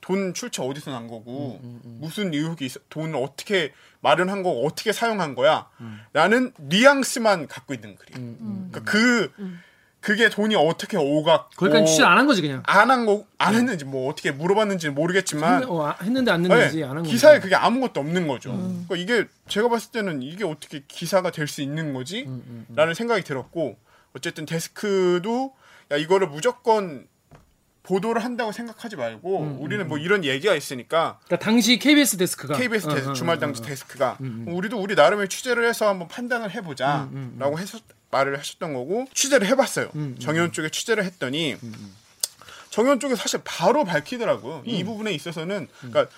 돈 0.00 0.34
출처 0.34 0.62
어디서 0.64 0.90
난 0.92 1.08
거고 1.08 1.60
무슨 2.00 2.32
의혹이 2.32 2.64
있어? 2.66 2.78
돈을 2.88 3.16
어떻게 3.16 3.72
마련한 4.00 4.42
거고 4.42 4.66
어떻게 4.66 4.92
사용한 4.92 5.34
거야? 5.34 5.68
라는 6.12 6.52
뉘앙스만 6.58 7.48
갖고 7.48 7.74
있는 7.74 7.96
글이에요 7.96 8.36
그러니까 8.70 8.80
그 8.84 9.32
그게 10.06 10.28
돈이 10.28 10.54
어떻게 10.54 10.96
오갔고 10.96 11.56
거기까지 11.56 11.86
취재 11.90 12.04
안 12.04 12.16
한 12.16 12.26
거지 12.28 12.40
그냥. 12.40 12.62
안 12.64 12.88
한 12.92 13.06
거 13.06 13.24
안 13.38 13.54
했는지 13.56 13.84
뭐 13.84 14.08
어떻게 14.08 14.30
물어봤는지 14.30 14.90
모르겠지만 14.90 15.62
했는- 15.62 15.68
어, 15.68 15.84
아, 15.88 15.96
했는데 16.00 16.30
안 16.30 16.44
했는지 16.44 16.76
네, 16.76 16.84
안한 16.84 16.98
거지. 16.98 17.10
기사에 17.10 17.40
그게 17.40 17.56
아무것도 17.56 17.98
없는 17.98 18.28
거죠. 18.28 18.52
그러니까 18.86 18.94
이게 18.96 19.26
제가 19.48 19.68
봤을 19.68 19.90
때는 19.90 20.22
이게 20.22 20.44
어떻게 20.44 20.84
기사가 20.86 21.32
될 21.32 21.48
수 21.48 21.60
있는 21.60 21.92
거지? 21.92 22.22
음, 22.28 22.66
라는 22.76 22.94
생각이 22.94 23.24
들었고 23.24 23.76
어쨌든 24.14 24.46
데스크도 24.46 25.52
야 25.90 25.96
이거를 25.96 26.28
무조건 26.28 27.08
보도를 27.82 28.24
한다고 28.24 28.52
생각하지 28.52 28.94
말고 28.96 29.40
음, 29.42 29.56
우리는 29.60 29.86
뭐 29.88 29.98
이런 29.98 30.24
얘기가 30.24 30.54
있으니까 30.54 31.18
그러니까 31.24 31.44
당시 31.44 31.78
KBS 31.80 32.16
데스크가 32.16 32.56
KBS 32.56 32.88
데스, 32.88 33.08
어, 33.08 33.10
어, 33.10 33.12
주말 33.12 33.36
어, 33.36 33.38
당시 33.40 33.60
어. 33.62 33.64
데스크가 33.66 34.18
음, 34.20 34.44
우리도 34.48 34.78
우리 34.80 34.94
나름의 34.94 35.28
취재를 35.28 35.68
해서 35.68 35.88
한번 35.88 36.06
판단을 36.08 36.46
음, 36.46 36.50
해보자라고 36.50 37.58
해서 37.58 37.78
말을 38.10 38.38
하셨던 38.38 38.72
거고 38.74 39.06
취재를 39.12 39.46
해봤어요. 39.48 39.90
음, 39.94 40.16
정의원 40.18 40.52
쪽에 40.52 40.68
취재를 40.70 41.04
했더니 41.04 41.56
정의원 42.70 43.00
쪽에 43.00 43.14
사실 43.16 43.40
바로 43.44 43.84
밝히더라고요. 43.84 44.62
이 44.66 44.82
음. 44.82 44.86
부분에 44.86 45.12
있어서는 45.12 45.68
그러니까 45.80 46.08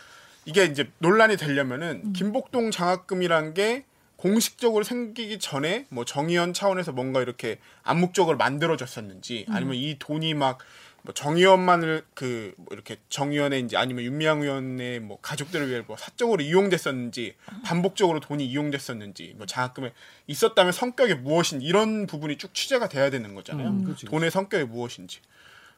이게 0.44 0.64
이제 0.64 0.90
논란이 0.98 1.36
되려면은 1.36 2.12
김복동 2.14 2.70
장학금이란 2.70 3.54
게 3.54 3.84
공식적으로 4.16 4.82
생기기 4.82 5.38
전에 5.38 5.86
뭐 5.90 6.04
정의연 6.04 6.52
차원에서 6.52 6.90
뭔가 6.92 7.22
이렇게 7.22 7.58
암묵적으로 7.84 8.36
만들어졌었는지 8.36 9.46
아니면 9.48 9.76
이 9.76 9.96
돈이 9.98 10.34
막 10.34 10.58
뭐 11.02 11.14
정의연만을 11.14 12.04
그 12.14 12.48
뭐 12.58 12.66
이렇게 12.72 12.96
정의연의 13.08 13.62
이제 13.62 13.76
아니면 13.76 14.04
윤미향 14.04 14.42
의원의 14.42 15.00
뭐 15.00 15.18
가족들을 15.20 15.68
위해 15.68 15.82
뭐 15.86 15.96
사적으로 15.96 16.42
이용됐었는지 16.42 17.34
반복적으로 17.64 18.20
돈이 18.20 18.44
이용됐었는지 18.46 19.34
뭐 19.36 19.46
장학금에 19.46 19.92
있었다면 20.26 20.72
성격이 20.72 21.14
무엇인 21.14 21.62
이런 21.62 22.06
부분이 22.06 22.36
쭉 22.36 22.52
취재가 22.52 22.88
돼야 22.88 23.10
되는 23.10 23.34
거잖아요. 23.34 23.68
음, 23.68 23.96
돈의 24.06 24.30
성격이 24.30 24.64
무엇인지. 24.64 25.20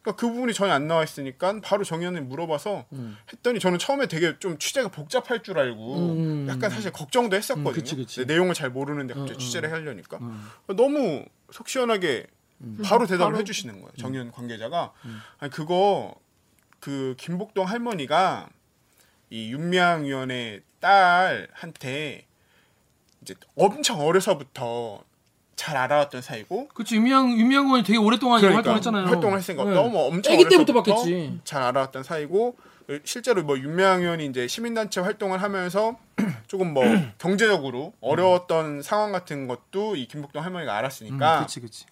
그러니까 0.03 0.19
그 0.19 0.33
부분이 0.33 0.55
전혀 0.55 0.73
안 0.73 0.89
나와 0.89 1.05
있으니까 1.05 1.61
바로 1.63 1.85
정의연에 1.85 2.21
물어봐서 2.23 2.87
했더니 3.33 3.61
저는 3.61 3.79
처음에 3.79 4.07
되게 4.09 4.39
좀 4.39 4.57
취재가 4.59 4.89
복잡할 4.89 5.43
줄 5.43 5.59
알고 5.59 5.97
음. 6.15 6.47
약간 6.49 6.71
사실 6.71 6.91
걱정도 6.91 7.37
했었거든요. 7.37 7.71
음, 7.71 7.75
그치, 7.75 7.97
그치. 7.97 8.25
내용을 8.25 8.55
잘 8.55 8.71
모르는데 8.71 9.13
갑자기 9.13 9.33
어, 9.33 9.37
어. 9.37 9.39
취재를 9.39 9.71
하려니까 9.71 10.17
음. 10.19 10.49
너무 10.75 11.27
속 11.53 11.69
시원하게 11.69 12.27
바로 12.85 13.07
대답을 13.07 13.33
바로. 13.33 13.39
해주시는 13.39 13.75
거예요. 13.75 13.93
정의연 13.99 14.33
관계자가 14.33 14.93
아니 15.39 15.51
그거 15.51 16.15
그 16.79 17.15
김복동 17.19 17.67
할머니가 17.67 18.49
이 19.31 19.53
윤미향 19.53 20.05
의원의 20.05 20.63
딸한테 20.81 22.27
이제 23.23 23.35
엄청 23.57 24.01
어려서부터 24.01 25.05
잘 25.57 25.77
알아왔던 25.77 26.23
사이고 26.23 26.69
그치 26.69 26.97
유미양 26.97 27.33
유미양 27.39 27.67
의원이 27.67 27.85
되게 27.85 27.99
오랫동안 27.99 28.43
활동했잖아요. 28.43 29.07
활동을 29.07 29.37
했으니까 29.39 29.65
네. 29.65 29.75
너무 29.75 29.99
엄청 29.99 30.33
아기 30.33 30.45
때부터 30.45 30.73
어려서부터 30.73 30.95
봤겠지. 30.95 31.41
잘 31.45 31.63
알아왔던 31.63 32.03
사이고 32.03 32.57
실제로 33.05 33.43
뭐 33.45 33.59
윤미향 33.59 34.01
의원이 34.01 34.27
이제 34.27 34.49
시민단체 34.49 35.01
활동을 35.01 35.43
하면서 35.43 35.99
조금 36.49 36.73
뭐 36.73 36.85
경제적으로 37.19 37.93
어려웠던 38.01 38.83
상황 38.83 39.13
같은 39.13 39.47
것도 39.47 39.97
이 39.97 40.07
김복동 40.07 40.43
할머니가 40.43 40.75
알았으니까 40.77 41.39
음, 41.39 41.43
그치 41.43 41.61
그치. 41.61 41.85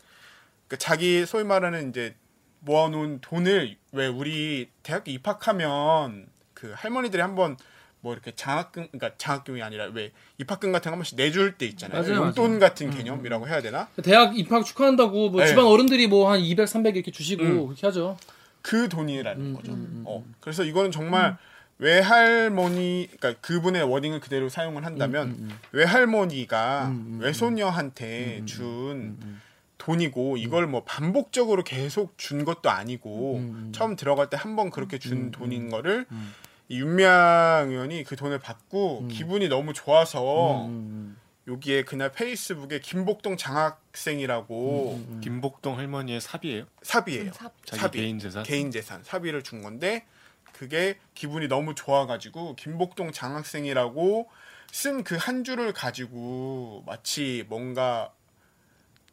그 0.69 0.77
자기 0.79 1.25
소위 1.27 1.45
말하는 1.45 1.91
이제 1.91 2.15
모아놓은 2.61 3.21
돈을 3.21 3.77
왜 3.93 4.07
우리 4.07 4.69
대학교 4.83 5.11
입학하면 5.11 6.27
그 6.55 6.73
할머니들이 6.77 7.21
한번 7.23 7.57
뭐 8.01 8.13
이렇게 8.13 8.33
장학금 8.35 8.89
그러니까 8.93 9.17
장학금이 9.19 9.63
아니라 9.63 9.87
왜 9.87 10.13
입학금 10.39 10.71
같은 10.73 10.91
거 10.91 10.93
한 10.93 10.99
번씩 11.01 11.17
내줄 11.17 11.57
때 11.57 11.67
있잖아요. 11.67 12.03
맞아요, 12.03 12.15
용돈 12.27 12.47
맞아요. 12.51 12.61
같은 12.61 12.91
개념이라고 12.91 13.49
해야 13.49 13.61
되나? 13.63 13.89
대학 14.03 14.39
입학 14.39 14.65
축하한다고 14.65 15.31
뭐 15.31 15.41
네. 15.41 15.49
집안 15.49 15.65
어른들이 15.67 16.07
뭐 16.07 16.31
한 16.31 16.39
200, 16.41 16.69
300 16.69 16.97
이렇게 16.97 17.11
주시고 17.11 17.43
음. 17.43 17.67
그렇게 17.67 17.87
하죠. 17.87 18.17
그 18.63 18.89
돈이라는 18.89 19.41
음, 19.45 19.55
거죠. 19.55 19.73
음, 19.73 19.79
음, 19.79 20.05
어. 20.07 20.25
그래서 20.41 20.63
이거는 20.65 20.91
정말 20.93 21.39
외할머니 21.79 23.09
그러니까 23.19 23.41
그분의 23.41 23.83
워딩을 23.85 24.21
그대로 24.21 24.49
사용을 24.49 24.85
한다면 24.85 25.29
음, 25.29 25.37
음, 25.51 25.59
외할머니가 25.73 26.89
음, 26.89 26.91
음, 27.15 27.21
외손녀한테 27.21 28.37
음, 28.39 28.43
음, 28.43 28.47
준 28.47 28.67
음, 28.67 29.19
음. 29.23 29.41
돈이고 29.79 30.37
이걸 30.37 30.67
뭐 30.67 30.83
반복적으로 30.85 31.63
계속 31.65 32.19
준 32.19 32.45
것도 32.45 32.69
아니고 32.71 33.37
음, 33.37 33.41
음. 33.69 33.73
처음 33.73 33.97
들어갈 33.97 34.29
때 34.29 34.37
한 34.37 34.57
번 34.57 34.71
그렇게 34.71 34.99
준 34.99 35.13
음, 35.27 35.31
돈인 35.31 35.71
거를 35.71 36.05
음. 36.11 36.35
이 36.69 36.81
윤미향 36.81 37.71
의원이 37.71 38.05
그 38.05 38.17
돈을 38.17 38.39
받고 38.41 39.01
음. 39.03 39.09
기분이 39.09 39.49
너무 39.49 39.73
좋아서 39.73 40.67
음, 40.67 41.17
여기에 41.47 41.85
그날 41.85 42.13
페이스북에 42.13 42.81
김복동 42.81 43.37
장학생이라고 43.37 44.95
음, 44.97 45.07
음. 45.15 45.21
김복동 45.23 45.79
할머니의 45.79 46.21
삽이에요. 46.21 46.65
사비예요. 46.83 47.33
삽. 47.33 47.53
자기 47.65 47.81
삽이. 47.81 47.93
개인 47.93 48.19
재산. 48.19 48.43
개인 48.43 48.71
재산 48.71 49.03
사비를 49.05 49.43
준 49.43 49.63
건데 49.63 50.05
그게 50.53 50.99
기분이 51.15 51.47
너무 51.49 51.75
좋아가지고 51.75 52.57
김복동 52.57 53.13
장학생이라고 53.13 54.29
쓴 54.73 55.03
그 55.05 55.17
한 55.17 55.45
줄을 55.45 55.73
가지고 55.73 56.83
마치 56.87 57.45
뭔가 57.49 58.13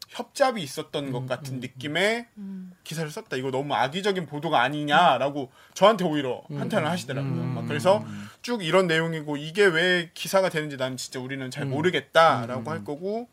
협잡이 0.10 0.62
있었던 0.62 1.12
것 1.12 1.26
같은 1.26 1.60
느낌의 1.60 2.28
기사를 2.84 3.10
썼다. 3.10 3.38
이거 3.38 3.52
너무 3.52 3.74
악의적인 3.74 4.28
보도가 4.28 4.62
아니냐라고 4.62 5.52
저한테 5.74 6.06
오히려 6.06 6.44
한탄을 6.50 6.90
하시더라고요. 6.90 7.32
음. 7.32 7.56
막 7.56 7.68
그래서 7.68 8.06
쭉 8.42 8.64
이런 8.64 8.88
내용이고 8.88 9.38
이게 9.38 9.66
왜 9.66 10.12
기사가 10.14 10.50
되는지 10.50 10.78
난 10.78 10.96
진짜 10.98 11.20
우리는 11.20 11.50
잘 11.50 11.66
모르겠다라고 11.66 12.70
할 12.70 12.84
거고 12.84 13.28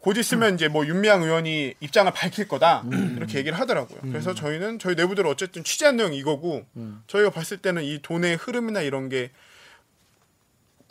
곧 0.00 0.16
있으면 0.16 0.54
이제 0.54 0.66
뭐 0.66 0.84
윤미향 0.84 1.22
의원이 1.22 1.74
입장을 1.78 2.10
밝힐 2.12 2.48
거다 2.48 2.84
이렇게 3.16 3.38
얘기를 3.38 3.56
하더라고요. 3.58 4.00
그래서 4.02 4.34
저희는 4.34 4.78
저희 4.80 4.96
내부대로 4.96 5.28
어쨌든 5.30 5.62
취재한 5.62 5.96
내용 5.96 6.12
이 6.12 6.18
이거고 6.18 6.64
저희가 7.06 7.30
봤을 7.30 7.58
때는 7.58 7.84
이 7.84 8.00
돈의 8.00 8.36
흐름이나 8.36 8.80
이런 8.80 9.08
게 9.08 9.30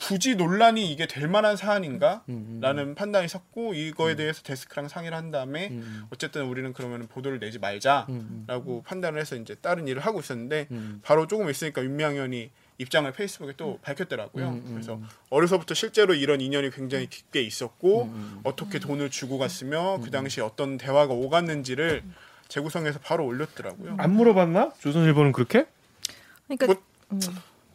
굳이 0.01 0.35
논란이 0.35 0.91
이게 0.91 1.05
될 1.05 1.27
만한 1.27 1.55
사안인가라는 1.55 2.95
판단이 2.95 3.27
섰고 3.27 3.75
이거에 3.75 4.15
대해서 4.15 4.41
데스크랑 4.41 4.87
상의를 4.87 5.15
한 5.15 5.29
다음에 5.29 5.67
음. 5.69 6.05
어쨌든 6.09 6.45
우리는 6.45 6.73
그러면 6.73 7.07
보도를 7.07 7.39
내지 7.39 7.59
말자라고 7.59 8.07
음. 8.09 8.81
판단을 8.83 9.19
해서 9.21 9.35
이제 9.35 9.53
다른 9.55 9.87
일을 9.87 10.01
하고 10.01 10.19
있었는데 10.19 10.67
음. 10.71 11.01
바로 11.03 11.27
조금 11.27 11.49
있으니까 11.51 11.81
의원이 11.81 12.49
입장을 12.79 13.11
페이스북에 13.11 13.53
또 13.57 13.77
밝혔더라고요. 13.83 14.47
음, 14.49 14.63
음, 14.65 14.71
그래서 14.73 14.95
음. 14.95 15.07
어려서부터 15.29 15.75
실제로 15.75 16.15
이런 16.15 16.41
인연이 16.41 16.71
굉장히 16.71 17.07
깊게 17.07 17.43
있었고 17.43 18.05
음, 18.05 18.39
어떻게 18.43 18.79
돈을 18.79 19.11
주고 19.11 19.37
갔으며 19.37 19.99
그 20.03 20.09
당시 20.09 20.41
어떤 20.41 20.77
대화가 20.79 21.13
오갔는지를 21.13 22.01
재구성해서 22.47 22.97
바로 23.03 23.23
올렸더라고요. 23.27 23.97
안 23.99 24.13
물어봤나? 24.13 24.71
조선일보는 24.79 25.31
그렇게? 25.31 25.67
그러니까 26.47 26.65
뭐- 26.65 26.81
음. 27.11 27.19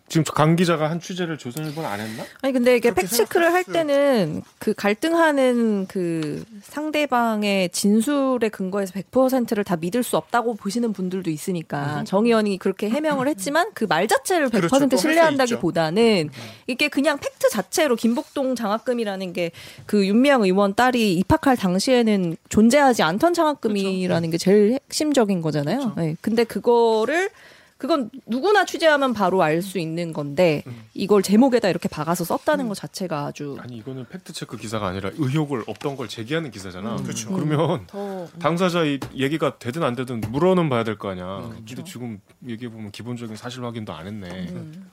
지금 0.08 0.22
강 0.24 0.54
기자가 0.54 0.88
한 0.88 1.00
취재를 1.00 1.36
조선일보는 1.36 1.88
안 1.88 1.98
했나? 2.00 2.24
아니 2.42 2.52
근데 2.52 2.76
이게 2.76 2.92
팩트체크를 2.94 3.52
할. 3.52 3.64
때는 3.64 4.42
그 4.60 4.72
갈등하는 4.74 5.86
그 5.88 6.44
상대방의 6.62 7.70
진술에 7.70 8.48
근거해서 8.48 8.92
100%를 8.92 9.64
다 9.64 9.74
믿을 9.76 10.02
수 10.04 10.16
없다고 10.16 10.54
보시는 10.54 10.92
분들도 10.92 11.30
있으니까 11.30 12.04
정 12.06 12.26
의원이 12.26 12.58
그렇게 12.58 12.88
해명을 12.88 13.26
했지만 13.28 13.72
그 13.74 13.86
말 13.88 14.06
자체를 14.08 14.48
100% 14.50 14.68
그렇죠. 14.70 14.96
신뢰한다기보다는 14.96 16.30
이게 16.66 16.88
그냥 16.88 17.18
팩트 17.18 17.48
자체로 17.50 17.96
김복동 17.96 18.54
장학금이라는 18.54 19.32
게 19.32 19.50
그 19.86 20.06
윤미향 20.06 20.42
의원 20.42 20.74
딸이 20.74 21.14
입학할 21.14 21.56
당시에는 21.56 22.36
존재하지 22.48 23.02
않던 23.02 23.34
장학금이라는 23.34 24.30
게 24.30 24.38
제일 24.38 24.72
핵심적인 24.72 25.40
거잖아요. 25.42 25.94
네. 25.96 26.16
근데 26.20 26.44
그거를 26.44 27.30
그건 27.78 28.10
누구나 28.26 28.64
취재하면 28.64 29.12
바로 29.12 29.42
알 29.42 29.60
수 29.62 29.78
있는 29.78 30.12
건데 30.12 30.64
이걸 30.94 31.22
제목에다 31.22 31.68
이렇게 31.68 31.88
박아서 31.88 32.24
썼다는 32.24 32.68
것 32.68 32.74
자체가 32.74 33.26
아주 33.26 33.56
아니 33.60 33.76
이거는 33.78 34.06
팩트 34.08 34.32
체크 34.32 34.56
기사가 34.56 34.86
아니라 34.88 35.10
의혹을 35.14 35.64
없던 35.66 35.96
걸 35.96 36.08
제기하는 36.08 36.50
기사잖아. 36.50 36.96
그렇죠. 36.96 37.30
그러면 37.32 37.86
더 37.86 38.26
당사자 38.38 38.84
이 38.84 38.98
얘기가 39.14 39.58
되든 39.58 39.82
안 39.82 39.94
되든 39.94 40.20
물어는 40.30 40.68
봐야 40.70 40.84
될 40.84 40.96
거 40.96 41.10
아니야. 41.10 41.38
음, 41.38 41.64
근데 41.68 41.84
지금 41.84 42.20
얘기해 42.48 42.70
보면 42.70 42.90
기본적인 42.92 43.36
사실 43.36 43.62
확인도 43.64 43.92
안 43.92 44.06
했네. 44.06 44.28
음. 44.50 44.90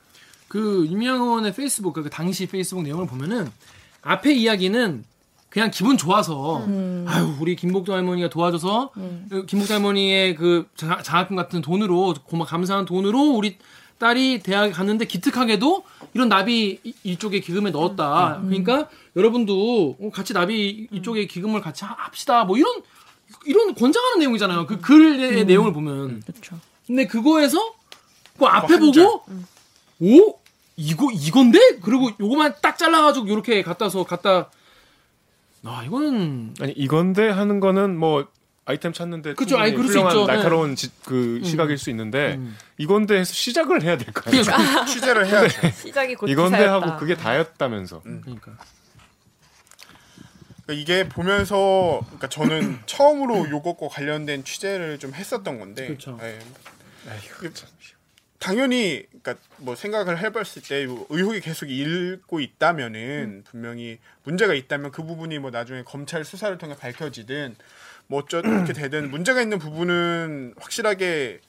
그 0.49 0.85
유미양 0.87 1.21
의원의 1.21 1.53
페이스북 1.53 1.93
그 1.93 2.09
당시 2.09 2.45
페이스북 2.47 2.83
내용을 2.83 3.07
보면은 3.07 3.49
앞에 4.01 4.33
이야기는 4.33 5.05
그냥 5.53 5.69
기분 5.69 5.97
좋아서 5.97 6.65
음. 6.65 7.05
아유 7.07 7.35
우리 7.39 7.55
김복동 7.55 7.93
할머니가 7.93 8.27
도와줘서 8.31 8.89
음. 8.97 9.27
그 9.29 9.45
김복동 9.45 9.75
할머니의 9.75 10.33
그 10.33 10.67
자- 10.75 10.99
장학금 11.03 11.35
같은 11.35 11.61
돈으로 11.61 12.15
고마 12.23 12.43
감사한 12.43 12.85
돈으로 12.85 13.19
우리 13.35 13.59
딸이 13.99 14.39
대학에 14.41 14.71
갔는데 14.71 15.05
기특하게도 15.05 15.83
이런 16.15 16.27
나비 16.27 16.79
이- 16.83 16.93
이쪽에 17.03 17.39
기금에 17.39 17.69
넣었다. 17.69 18.37
음. 18.37 18.47
그러니까 18.47 18.89
여러분도 19.15 19.97
어, 20.01 20.09
같이 20.11 20.33
나비 20.33 20.87
이쪽에 20.91 21.27
기금을 21.27 21.61
같이 21.61 21.85
하- 21.85 21.93
합시다. 21.99 22.45
뭐 22.45 22.57
이런 22.57 22.81
이런 23.45 23.75
권장하는 23.75 24.17
내용이잖아요. 24.21 24.65
그 24.65 24.79
글의 24.81 25.41
음. 25.41 25.45
내용을 25.45 25.71
보면. 25.71 26.23
그렇죠. 26.25 26.57
근데 26.87 27.05
그거에서 27.05 27.59
그 28.39 28.45
앞에 28.45 28.73
한 28.73 28.79
보고 28.91 29.23
오 29.99 30.33
이거 30.77 31.11
이건데 31.13 31.59
그리고 31.83 32.09
요거만 32.19 32.55
딱 32.59 32.75
잘라가지고 32.79 33.27
이렇게 33.27 33.61
갖다서 33.61 34.03
갖다 34.03 34.49
아 35.65 35.83
이거는 35.85 36.55
아니 36.59 36.71
이건데 36.73 37.29
하는 37.29 37.59
거는 37.59 37.97
뭐 37.97 38.27
아이템 38.65 38.93
찾는데 38.93 39.33
그쵸, 39.33 39.49
충분히 39.49 39.61
아니, 39.69 39.71
그럴 39.75 39.87
수 39.87 39.93
훌륭한 39.99 40.15
있죠. 40.15 40.25
날카로운 40.25 40.75
지- 40.75 40.89
그 41.05 41.41
시각일 41.43 41.77
수 41.77 41.89
있는데 41.89 42.35
음. 42.35 42.55
이건데 42.77 43.17
해서 43.19 43.33
시작을 43.33 43.81
해야 43.83 43.97
될거 43.97 44.29
아니야. 44.29 44.41
그러니까 44.43 44.85
취재를 44.85 45.27
해야죠. 45.27 45.69
시작이 45.71 46.15
곧 46.15 46.27
이건데 46.27 46.57
기사였다. 46.59 46.73
하고 46.87 46.97
그게 46.99 47.15
다였다면서. 47.15 48.01
그러니까 48.03 48.51
그러니까 50.65 50.81
이게 50.81 51.09
보면서 51.09 51.99
그러니까 52.05 52.29
저는 52.29 52.79
처음으로 52.85 53.49
요것과 53.49 53.89
관련된 53.89 54.45
취재를 54.45 54.97
좀 54.99 55.13
했었던 55.13 55.59
건데 55.59 55.87
그렇죠. 55.87 56.17
예. 56.21 56.39
아이고, 57.09 57.53
참. 57.53 57.67
당연히 58.43 59.05
그러니까 59.07 59.35
뭐 59.55 59.73
생각을 59.73 60.19
해봤을 60.19 60.61
때 60.67 60.85
의혹이 61.09 61.39
계속 61.39 61.69
일고 61.69 62.41
있다면은 62.41 63.45
분명히 63.45 63.99
문제가 64.25 64.53
있다면 64.53 64.91
그 64.91 65.01
부분이 65.01 65.39
뭐 65.39 65.49
나중에 65.49 65.83
검찰 65.83 66.25
수사를 66.25 66.57
통해 66.57 66.75
밝혀지든 66.77 67.55
뭐 68.07 68.19
어쩌게 68.19 68.49
되든 68.73 69.11
문제가 69.11 69.41
있는 69.41 69.59
부분은 69.59 70.55
확실하게 70.59 71.39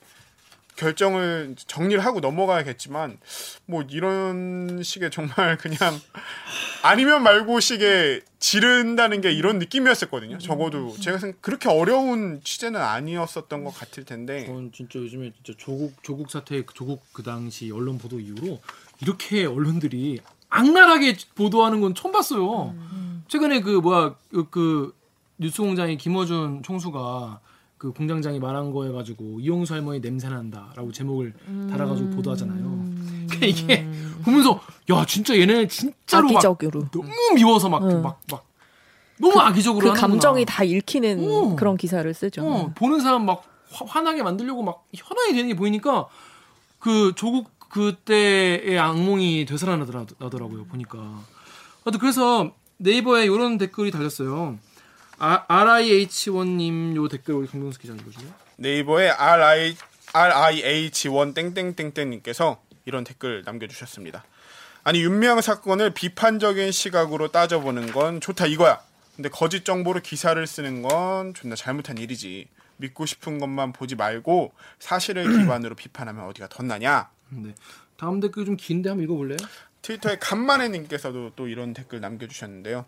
결정을 0.75 1.55
정리를 1.57 2.03
하고 2.03 2.19
넘어가야겠지만 2.19 3.17
뭐 3.65 3.83
이런 3.89 4.81
식의 4.83 5.11
정말 5.11 5.57
그냥 5.57 5.99
아니면 6.83 7.23
말고 7.23 7.59
식의 7.59 8.21
지른다는 8.39 9.21
게 9.21 9.31
이런 9.31 9.59
느낌이었었거든요. 9.59 10.37
적어도 10.37 10.95
제가 10.99 11.17
생각 11.17 11.41
그렇게 11.41 11.69
어려운 11.69 12.41
취재는 12.43 12.79
아니었었던 12.79 13.63
것 13.63 13.73
같을 13.73 14.05
텐데 14.05 14.45
전 14.45 14.71
진짜 14.71 14.99
요즘에 14.99 15.31
진짜 15.43 15.57
조국 15.57 16.03
조국 16.03 16.29
사태 16.29 16.63
조국 16.73 17.01
그 17.13 17.23
당시 17.23 17.71
언론 17.71 17.97
보도 17.97 18.19
이후로 18.19 18.59
이렇게 19.01 19.45
언론들이 19.45 20.19
악랄하게 20.49 21.17
보도하는 21.35 21.81
건 21.81 21.95
처음 21.95 22.11
봤어요. 22.11 22.75
최근에 23.27 23.61
그 23.61 23.69
뭐야 23.71 24.15
그, 24.29 24.49
그 24.49 24.95
뉴스공장의 25.37 25.97
김어준 25.97 26.63
총수가 26.63 27.39
그 27.77 27.91
공장장이 27.91 28.39
말한 28.39 28.71
거해 28.71 28.91
가지고 28.91 29.39
이용수 29.39 29.73
할머니 29.73 30.01
냄새 30.01 30.29
난다라고 30.29 30.91
제목을 30.91 31.33
달아가지고 31.69 32.11
보도하잖아요. 32.11 32.85
그러니까 33.27 33.45
이게 33.45 33.87
보면서 34.23 34.61
야 34.89 35.05
진짜 35.05 35.37
얘네 35.37 35.67
진짜로 35.67 36.27
막 36.27 36.37
악의적으로 36.37 36.87
너무 36.89 37.09
미워서 37.35 37.69
막막막 37.69 38.21
너무 39.17 39.39
악의적으로 39.39 39.93
그. 39.93 39.99
감정이 39.99 40.45
다 40.45 40.63
읽히는 40.63 41.31
어. 41.31 41.55
그런 41.55 41.77
기사를 41.77 42.11
쓰죠. 42.13 42.45
어, 42.45 42.71
보는 42.75 42.99
사람 42.99 43.25
막 43.25 43.43
화, 43.71 43.85
화나게 43.85 44.23
만들려고 44.23 44.63
막 44.63 44.85
현황이 44.93 45.33
되는 45.33 45.47
게 45.47 45.55
보이니까 45.55 46.07
그 46.79 47.13
조국 47.15 47.51
그때의 47.69 48.79
악몽이 48.79 49.45
되살아나더라고요 49.45 50.65
보니까. 50.65 50.97
하여튼 51.83 51.99
그래서 51.99 52.51
네이버에 52.77 53.25
이런 53.25 53.57
댓글이 53.57 53.91
달렸어요. 53.91 54.57
아, 55.17 55.45
RIH1님 55.47 56.95
요 56.95 57.07
댓글 57.07 57.35
우리 57.35 57.47
강병수 57.47 57.79
기자 57.79 57.93
읽어주세요. 57.93 58.31
네이버에 58.57 59.09
RI 59.09 59.75
RIH1 60.13 61.33
땡땡땡땡님께서 61.33 62.61
이런 62.85 63.03
댓글 63.03 63.43
남겨주셨습니다. 63.45 64.23
아니 64.83 65.01
윤명 65.01 65.41
사건을 65.41 65.91
비판적인 65.91 66.71
시각으로 66.71 67.29
따져보는 67.29 67.91
건 67.91 68.21
좋다 68.21 68.45
이거야. 68.45 68.79
근데 69.15 69.29
거짓 69.29 69.65
정보로 69.65 70.01
기사를 70.01 70.45
쓰는 70.45 70.81
건 70.81 71.33
존나 71.33 71.55
잘못한 71.55 71.97
일이지. 71.97 72.47
믿고 72.77 73.05
싶은 73.05 73.39
것만 73.39 73.71
보지 73.71 73.95
말고 73.95 74.53
사실을 74.79 75.23
기반으로 75.39 75.75
비판하면 75.75 76.25
어디가 76.25 76.49
덧나냐. 76.49 77.09
네. 77.29 77.55
다음 77.97 78.19
댓글 78.19 78.45
좀 78.45 78.57
긴데 78.57 78.89
한번 78.89 79.05
읽어볼래요? 79.05 79.37
트위터에 79.81 80.17
간만에 80.19 80.69
님께서도 80.69 81.31
또 81.35 81.47
이런 81.47 81.73
댓글 81.73 82.01
남겨주셨는데요. 82.01 82.85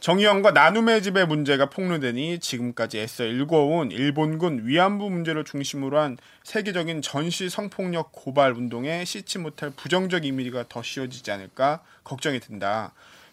정의연과 0.00 0.52
나눔의 0.52 1.02
집의 1.02 1.26
문제가 1.26 1.68
폭로되니 1.68 2.38
지금까지 2.38 3.00
애써 3.00 3.24
일궈온 3.24 3.90
일본군 3.90 4.64
위안부 4.64 5.10
문제를 5.10 5.42
중심으로 5.42 5.98
한 5.98 6.16
세계적인 6.44 7.02
전시 7.02 7.48
성폭력 7.50 8.12
고발 8.12 8.52
운동에 8.52 9.04
씻지 9.04 9.38
못할 9.38 9.70
부정적 9.70 10.24
이미지가 10.24 10.66
더 10.68 10.84
씌워지지 10.84 11.32
않을까 11.32 11.82
걱정이 12.04 12.38
든다. 12.38 12.92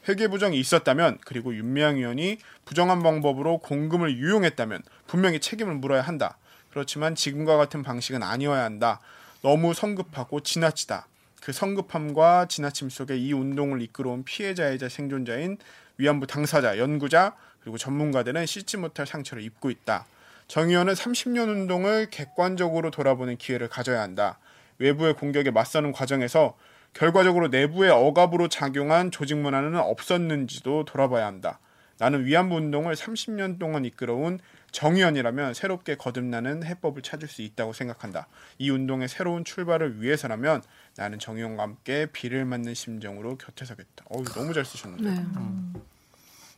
회계 0.10 0.28
부정이 0.28 0.60
있었다면 0.60 1.20
그리고 1.24 1.56
윤미향 1.56 1.98
의원이 1.98 2.40
부정한 2.66 3.04
방법으로 3.04 3.60
공금을 3.60 4.18
유용했다면 4.18 4.82
분명히 5.06 5.40
책임을 5.40 5.76
물어야 5.76 6.02
한다. 6.02 6.38
그렇지만 6.72 7.14
지금과 7.14 7.58
같은 7.58 7.84
방식은 7.84 8.24
아니어야 8.24 8.64
한다. 8.64 9.00
너무 9.44 9.76
성급하고 9.76 10.40
지나치다. 10.40 11.06
그 11.42 11.52
성급함과 11.52 12.48
지나침 12.48 12.90
속에 12.90 13.18
이 13.18 13.34
운동을 13.34 13.84
이끌어온 13.84 14.24
피해자이자 14.24 14.90
생존자인 14.90 15.60
위안부 15.98 16.28
당사자, 16.28 16.78
연구자 16.78 17.36
그리고 17.62 17.78
전문가들은 17.78 18.46
씻지 18.46 18.78
못할 18.78 19.06
상처를 19.06 19.44
입고 19.44 19.70
있다. 19.70 20.06
정 20.48 20.70
의원은 20.70 20.94
30년 20.94 21.50
운동을 21.50 22.10
객관적으로 22.12 22.92
돌아보는 22.92 23.38
기회를 23.38 23.68
가져야 23.68 24.02
한다. 24.02 24.38
외부의 24.78 25.16
공격에 25.16 25.52
맞서는 25.52 25.92
과정에서 25.92 26.56
결과적으로 26.94 27.48
내부의 27.48 27.92
억압으로 27.92 28.48
작용한 28.48 29.12
조직 29.12 29.38
문화는 29.38 29.76
없었는지도 29.78 30.86
돌아봐야 30.86 31.26
한다. 31.26 31.60
나는 31.98 32.26
위안부 32.26 32.56
운동을 32.56 32.96
30년 32.96 33.58
동안 33.58 33.86
이끌어온 33.86 34.40
정의연이라면 34.72 35.54
새롭게 35.54 35.96
거듭나는 35.96 36.64
해법을 36.66 37.02
찾을 37.02 37.30
수 37.30 37.42
있다고 37.42 37.72
생각한다. 37.74 38.28
이 38.58 38.70
운동의 38.70 39.08
새로운 39.08 39.46
출발을 39.46 40.02
위해서라면 40.02 40.62
나는 40.98 41.20
정의연과 41.20 41.64
함께 41.64 42.08
비를 42.12 42.46
맞는 42.46 42.74
심정으로 42.74 43.38
곁에 43.38 43.66
서겠다. 43.66 44.06
어우 44.10 44.24
너무 44.24 44.54
잘 44.54 44.64
쓰셨는데. 44.66 45.10
네. 45.10 45.26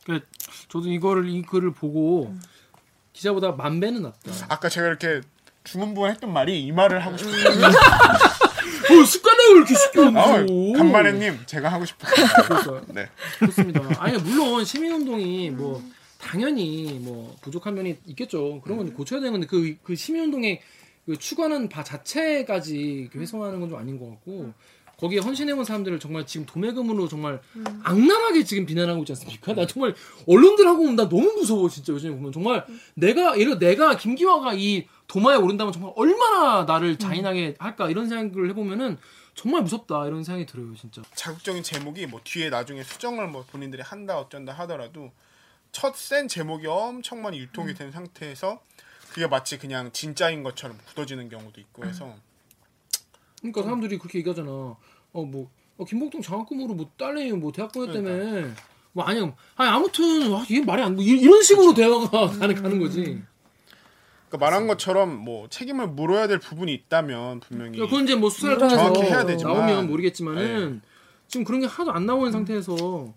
그 0.04 0.20
저도 0.68 0.88
이거를 0.88 1.28
이 1.28 1.42
글을 1.42 1.72
보고 1.72 2.34
기자보다 3.12 3.52
만 3.52 3.80
배는 3.80 4.02
낫다. 4.02 4.46
아까 4.48 4.68
제가 4.68 4.86
이렇게 4.86 5.20
중문부가 5.64 6.08
했던 6.08 6.32
말이 6.32 6.62
이 6.62 6.72
말을 6.72 7.04
하고 7.04 7.16
싶어요. 7.16 7.34
어, 8.90 9.04
습관을 9.04 9.38
왜 9.50 9.56
이렇게 9.56 9.74
쉽게 9.74 10.00
아, 10.00 10.04
얹어? 10.04 10.78
간만에님 10.78 11.40
제가 11.46 11.68
하고 11.68 11.84
싶어요. 11.84 12.10
그러니까 12.46 12.92
네. 12.92 13.08
그렇습니다. 13.38 13.82
아니 13.98 14.16
물론 14.18 14.64
시민운동이 14.64 15.50
뭐 15.50 15.82
당연히 16.18 16.98
뭐 17.02 17.36
부족한 17.42 17.74
면이 17.74 17.98
있겠죠. 18.06 18.60
그런 18.62 18.78
건 18.78 18.94
고쳐야 18.94 19.20
되는 19.20 19.32
건데 19.32 19.46
그, 19.46 19.76
그 19.82 19.94
시민운동의 19.94 20.60
그 20.60 20.64
추구하는 21.16 21.68
바 21.68 21.82
자체까지 21.84 22.76
이렇게 22.76 23.18
훼손하는 23.18 23.60
건 23.60 23.68
좀 23.70 23.78
아닌 23.78 23.98
것 23.98 24.08
같고 24.10 24.52
거기에 24.98 25.20
헌신해온 25.20 25.64
사람들을 25.64 26.00
정말 26.00 26.26
지금 26.26 26.44
도매금으로 26.44 27.06
정말 27.06 27.40
악랄하게 27.84 28.42
지금 28.42 28.66
비난하고 28.66 29.02
있지 29.02 29.12
않습니까? 29.12 29.54
나 29.54 29.64
정말 29.66 29.94
언론들하고 30.26 30.90
나 30.92 31.08
너무 31.08 31.32
무서워 31.34 31.68
진짜 31.68 31.92
요즘에 31.92 32.16
보면. 32.16 32.32
정말 32.32 32.66
내가 32.94 33.38
예를 33.38 33.58
내가 33.60 33.96
김기화가 33.96 34.54
이 34.54 34.88
도마에 35.06 35.36
오른다면 35.36 35.72
정말 35.72 35.92
얼마나 35.94 36.64
나를 36.64 36.98
잔인하게 36.98 37.54
할까? 37.60 37.88
이런 37.88 38.08
생각을 38.08 38.50
해보면은 38.50 38.98
정말 39.36 39.62
무섭다. 39.62 40.04
이런 40.08 40.24
생각이 40.24 40.46
들어요 40.46 40.74
진짜. 40.74 41.00
자극적인 41.14 41.62
제목이 41.62 42.06
뭐 42.06 42.20
뒤에 42.24 42.50
나중에 42.50 42.82
수정을 42.82 43.28
뭐 43.28 43.44
본인들이 43.52 43.82
한다 43.82 44.18
어쩐다 44.18 44.52
하더라도 44.52 45.12
첫 45.70 45.94
센 45.94 46.26
제목이 46.26 46.66
엄청 46.66 47.22
많이 47.22 47.38
유통이 47.38 47.74
된 47.74 47.92
상태에서 47.92 48.60
그게 49.18 49.26
마치 49.26 49.58
그냥 49.58 49.90
진짜인 49.90 50.44
것처럼 50.44 50.78
굳어지는 50.86 51.28
경우도 51.28 51.60
있고 51.60 51.84
해서 51.84 52.14
그러니까 53.40 53.64
사람들이 53.64 53.98
그렇게 53.98 54.18
얘기하잖아. 54.20 54.48
어뭐 55.12 55.50
어, 55.76 55.84
김복동 55.84 56.22
장학금으로 56.22 56.74
뭐 56.74 56.88
딸내미 56.96 57.32
뭐 57.32 57.50
대학 57.50 57.72
보냈다며. 57.72 58.48
뭐 58.92 59.04
아니 59.04 59.18
아니 59.20 59.68
아무튼 59.70 60.30
와, 60.30 60.44
이게 60.48 60.64
말이 60.64 60.80
안 60.82 60.94
돼. 60.94 61.02
이- 61.02 61.18
이런 61.20 61.42
식으로 61.42 61.74
대화가 61.74 62.28
가는 62.38 62.54
가는 62.54 62.78
거지. 62.78 63.20
그러니까 64.28 64.38
말한 64.38 64.68
것처럼 64.68 65.16
뭐 65.18 65.48
책임을 65.48 65.88
물어야 65.88 66.28
될 66.28 66.38
부분이 66.38 66.72
있다면 66.72 67.40
분명히 67.40 67.72
그러니까 67.72 67.86
그건 67.90 68.04
이제 68.04 68.14
뭐 68.14 68.30
수사를 68.30 68.56
통해서. 68.58 68.92
나오면 69.42 69.88
모르겠지만은 69.88 70.80
지금 71.26 71.42
그런 71.44 71.60
게 71.60 71.66
하나도 71.66 71.90
안 71.92 72.06
나오는 72.06 72.30
상태에서 72.30 73.12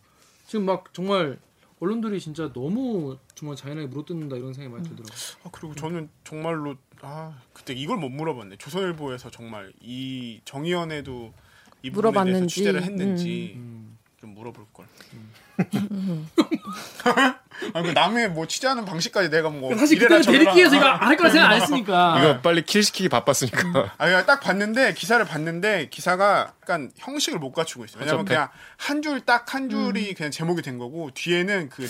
지금 0.48 0.66
막 0.66 0.92
정말 0.96 1.38
언론들이 1.80 2.20
진짜 2.20 2.52
너무 2.54 3.18
정말 3.42 3.56
잔인하게 3.56 3.88
물어뜯는다 3.88 4.36
이런 4.36 4.54
생각이 4.54 4.72
많이 4.72 4.88
들더라고. 4.88 5.16
아, 5.44 5.50
그리고 5.52 5.74
저는 5.74 6.10
정말로 6.24 6.76
아 7.02 7.42
그때 7.54 7.74
이걸 7.74 7.98
못 7.98 8.10
물어봤네. 8.10 8.58
조선일보에서 8.58 9.32
정말 9.32 9.74
이 9.82 10.42
정의연에도 10.46 11.34
이 11.82 11.90
물어봤는지. 11.90 12.54
취재를 12.54 12.84
했는지 12.84 13.54
음. 13.56 13.98
좀 14.20 14.36
물어볼 14.36 14.68
걸. 14.72 14.86
아니 17.74 17.88
그 17.88 17.92
남의 17.94 18.30
뭐 18.32 18.48
취재하는 18.48 18.86
방식까지 18.86 19.30
내가 19.30 19.50
뭐 19.50 19.76
사실 19.78 19.98
이래라 19.98 20.18
그때 20.18 20.24
저래라. 20.24 20.44
대리기에서 20.54 20.76
이거 20.78 20.86
안 20.86 21.08
할 21.12 21.18
거라 21.18 21.30
생각 21.30 21.50
안 21.52 21.62
했으니까. 21.62 22.18
이거 22.20 22.42
빨리 22.42 22.64
킬 22.64 22.82
시키기 22.84 23.10
바빴으니까. 23.10 23.94
아, 23.98 24.06
그냥 24.06 24.26
딱 24.26 24.40
봤는데 24.40 24.94
기사를 24.96 25.24
봤는데 25.26 25.90
기사가 25.90 26.54
약간 26.62 26.92
형식을 26.98 27.38
못 27.40 27.52
갖추고 27.52 27.86
있어요. 27.86 28.02
왜냐면. 28.02 28.26
그냥 28.26 28.50
한 28.78 29.02
줄 29.02 29.22
딱 29.26 29.54
한 29.54 29.70
줄이 29.70 30.14
그냥 30.14 30.32
제목이 30.32 30.62
된 30.64 30.78
거고 30.80 31.12
뒤에는 31.14 31.70
그 31.70 31.88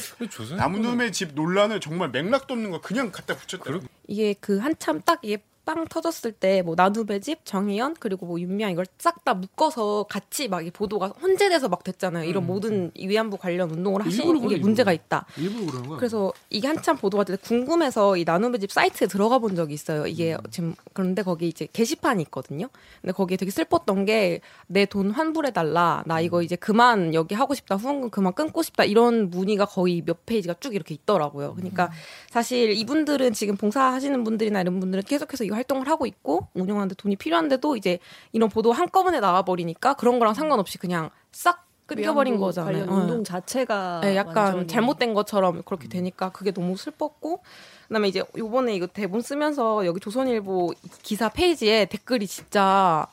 나무놈의 0.57 1.11
집 1.13 1.33
논란을 1.35 1.79
정말 1.79 2.09
맥락도 2.09 2.53
없는 2.53 2.71
거 2.71 2.81
그냥 2.81 3.11
갖다 3.11 3.35
붙였더라고. 3.35 3.85
이게 4.07 4.33
그 4.39 4.57
한참 4.57 5.01
딱 5.01 5.19
이게 5.21 5.37
빵 5.73 5.85
터졌을 5.87 6.31
때 6.33 6.61
뭐 6.63 6.75
나누배 6.75 7.19
집 7.21 7.45
정희연 7.45 7.95
그리고 7.99 8.25
뭐 8.25 8.39
윤미향 8.39 8.71
이걸 8.71 8.85
싹 8.97 9.23
다 9.23 9.33
묶어서 9.33 10.03
같이 10.09 10.47
막 10.47 10.61
이 10.65 10.69
보도가 10.71 11.07
혼재돼서 11.21 11.69
막 11.69 11.83
됐잖아요. 11.83 12.25
이런 12.29 12.45
모든 12.45 12.91
이 12.93 13.07
위안부 13.07 13.37
관련 13.37 13.69
운동을 13.71 14.05
하시는 14.05 14.47
게 14.47 14.57
문제가 14.57 14.91
일부러. 14.91 15.05
있다. 15.05 15.25
일부러 15.37 15.65
그러는 15.71 15.87
거야. 15.89 15.97
그래서 15.97 16.33
이게 16.49 16.67
한참 16.67 16.97
보도가 16.97 17.23
될 17.23 17.37
때 17.37 17.41
궁금해서 17.47 18.17
이 18.17 18.23
나눔의 18.25 18.59
집 18.59 18.71
사이트에 18.71 19.07
들어가 19.07 19.39
본 19.39 19.55
적이 19.55 19.73
있어요. 19.75 20.05
이게 20.07 20.35
지금 20.51 20.75
그런데 20.93 21.23
거기 21.23 21.47
이제 21.47 21.67
게시판이 21.71 22.21
있거든요. 22.23 22.67
근데 23.01 23.13
거기에 23.13 23.37
되게 23.37 23.49
슬펐던 23.51 24.05
게 24.05 24.41
내 24.67 24.85
돈 24.85 25.11
환불해 25.11 25.51
달라. 25.51 26.03
나 26.05 26.19
이거 26.19 26.41
이제 26.41 26.55
그만 26.55 27.13
여기 27.13 27.33
하고 27.35 27.53
싶다. 27.53 27.75
후원금 27.75 28.09
그만 28.09 28.33
끊고 28.33 28.61
싶다. 28.63 28.83
이런 28.83 29.29
문의가 29.29 29.65
거의 29.65 30.01
몇 30.05 30.25
페이지가 30.25 30.55
쭉 30.59 30.75
이렇게 30.75 30.93
있더라고요. 30.95 31.53
그러니까 31.55 31.91
사실 32.29 32.71
이분들은 32.71 33.33
지금 33.33 33.55
봉사하시는 33.55 34.23
분들이나 34.23 34.61
이런 34.61 34.79
분들은 34.79 35.03
계속해서 35.05 35.43
이 35.45 35.49
활동 35.49 35.60
을 35.81 35.87
하고 35.87 36.05
있고 36.05 36.47
운영하는데 36.53 36.95
돈이 36.95 37.15
필요한데도 37.15 37.75
이제 37.77 37.99
이런 38.31 38.49
보도 38.49 38.71
한꺼번에 38.71 39.19
나와 39.19 39.43
버리니까 39.43 39.93
그런 39.95 40.19
거랑 40.19 40.33
상관없이 40.33 40.77
그냥 40.77 41.09
싹 41.31 41.65
끊겨버린 41.85 42.37
거잖아요. 42.37 42.85
관련 42.85 42.89
운동 42.89 43.17
응. 43.19 43.23
자체가 43.23 44.01
네, 44.03 44.15
약간 44.15 44.35
완전히 44.45 44.67
잘못된 44.67 45.13
것처럼 45.13 45.61
그렇게 45.63 45.87
되니까 45.87 46.31
그게 46.31 46.51
너무 46.51 46.77
슬펐고 46.77 47.43
그다음에 47.87 48.07
이제 48.07 48.23
요번에 48.37 48.73
이거 48.75 48.87
대본 48.87 49.21
쓰면서 49.21 49.85
여기 49.85 49.99
조선일보 49.99 50.73
기사 51.03 51.29
페이지에 51.29 51.85
댓글이 51.85 52.27
진짜 52.27 53.07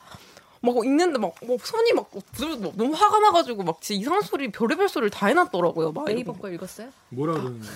막 0.61 0.77
읽는데 0.85 1.19
막, 1.19 1.35
막 1.47 1.67
손이 1.67 1.93
막, 1.93 2.11
너무 2.77 2.93
화가 2.95 3.21
나가지고 3.21 3.63
막 3.63 3.81
진짜 3.81 4.01
이상한 4.01 4.23
소리 4.23 4.51
별의별 4.51 4.89
소리를 4.89 5.11
다 5.11 5.27
해놨더라고요. 5.27 5.93
막 5.93 6.05
네이버. 6.07 6.33
거 6.33 6.49
읽었어요? 6.51 6.89
뭐라 7.11 7.35
그러는 7.35 7.61
거야? 7.61 7.71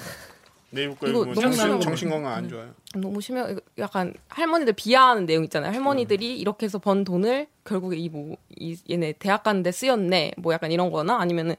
네이버 0.72 0.94
거 0.94 1.06
이거 1.06 1.24
뭐 1.24 1.34
너무 1.34 1.52
심하고 1.52 1.80
정신 1.80 2.08
건강 2.10 2.32
안 2.32 2.48
좋아요. 2.48 2.70
너무 2.94 3.20
심해 3.20 3.42
약간 3.78 4.14
할머니들 4.28 4.72
비하하는 4.72 5.26
내용 5.26 5.44
있잖아요. 5.44 5.70
할머니들이 5.72 6.38
이렇게 6.40 6.64
해서 6.66 6.78
번 6.78 7.04
돈을 7.04 7.46
결국에 7.64 7.96
이 7.96 8.08
뭐 8.08 8.36
이 8.58 8.76
얘네 8.90 9.14
대학 9.18 9.42
가는데 9.42 9.70
쓰였네. 9.72 10.32
뭐 10.38 10.52
약간 10.52 10.72
이런 10.72 10.90
거나 10.90 11.18
아니면은 11.20 11.56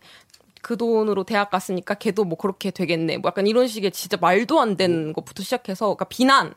그 0.61 0.77
돈으로 0.77 1.23
대학 1.25 1.49
갔으니까 1.51 1.93
걔도 1.95 2.23
뭐 2.23 2.37
그렇게 2.37 2.71
되겠네. 2.71 3.17
뭐 3.17 3.27
약간 3.29 3.45
이런 3.47 3.67
식의 3.67 3.91
진짜 3.91 4.17
말도 4.19 4.59
안 4.59 4.77
되는 4.77 5.13
것부터 5.13 5.43
시작해서 5.43 5.85
그러니까 5.87 6.05
비난 6.05 6.53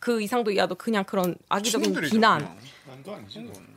그 0.00 0.20
이상도 0.20 0.50
이하도 0.50 0.74
그냥 0.74 1.04
그런 1.04 1.36
악의적인 1.48 1.94
비난. 2.10 2.56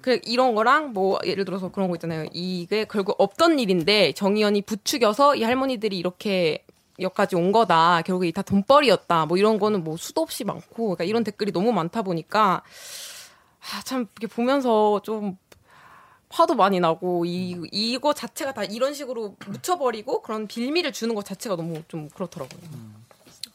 그 0.02 0.20
이런 0.26 0.56
거랑 0.56 0.94
뭐 0.94 1.20
예를 1.26 1.46
들어서 1.46 1.70
그런 1.72 1.90
거 1.90 1.96
있잖아요. 1.96 2.26
이게 2.34 2.86
결국 2.86 3.16
없던 3.20 3.60
일인데 3.60 4.14
정의연이 4.14 4.62
부추겨서 4.64 5.36
이 5.36 5.44
할머니들이 5.44 5.98
이렇게 5.98 6.65
여기까지 7.00 7.36
온 7.36 7.52
거다. 7.52 8.02
결국에 8.04 8.32
다 8.32 8.42
돈벌이였다. 8.42 9.26
뭐 9.26 9.38
이런 9.38 9.60
거는 9.60 9.84
뭐 9.84 9.98
수도 9.98 10.22
없이 10.22 10.44
많고 10.44 10.96
그러니까 10.96 11.04
이런 11.04 11.24
댓글이 11.24 11.52
너무 11.52 11.72
많다 11.72 12.02
보니까 12.02 12.64
아, 13.62 13.82
참 13.84 14.08
이렇게 14.20 14.34
보면서 14.34 15.02
좀 15.04 15.38
화도 16.30 16.56
많이 16.56 16.80
나고 16.80 17.26
이 17.26 17.58
이거 17.72 18.14
자체가 18.14 18.54
다 18.54 18.64
이런 18.64 18.94
식으로 18.94 19.36
묻혀버리고 19.48 20.22
그런 20.22 20.48
빌미를 20.48 20.92
주는 20.92 21.16
것 21.16 21.26
자체가 21.26 21.56
너무 21.56 21.82
좀 21.88 22.10
그렇더라고요. 22.10 22.62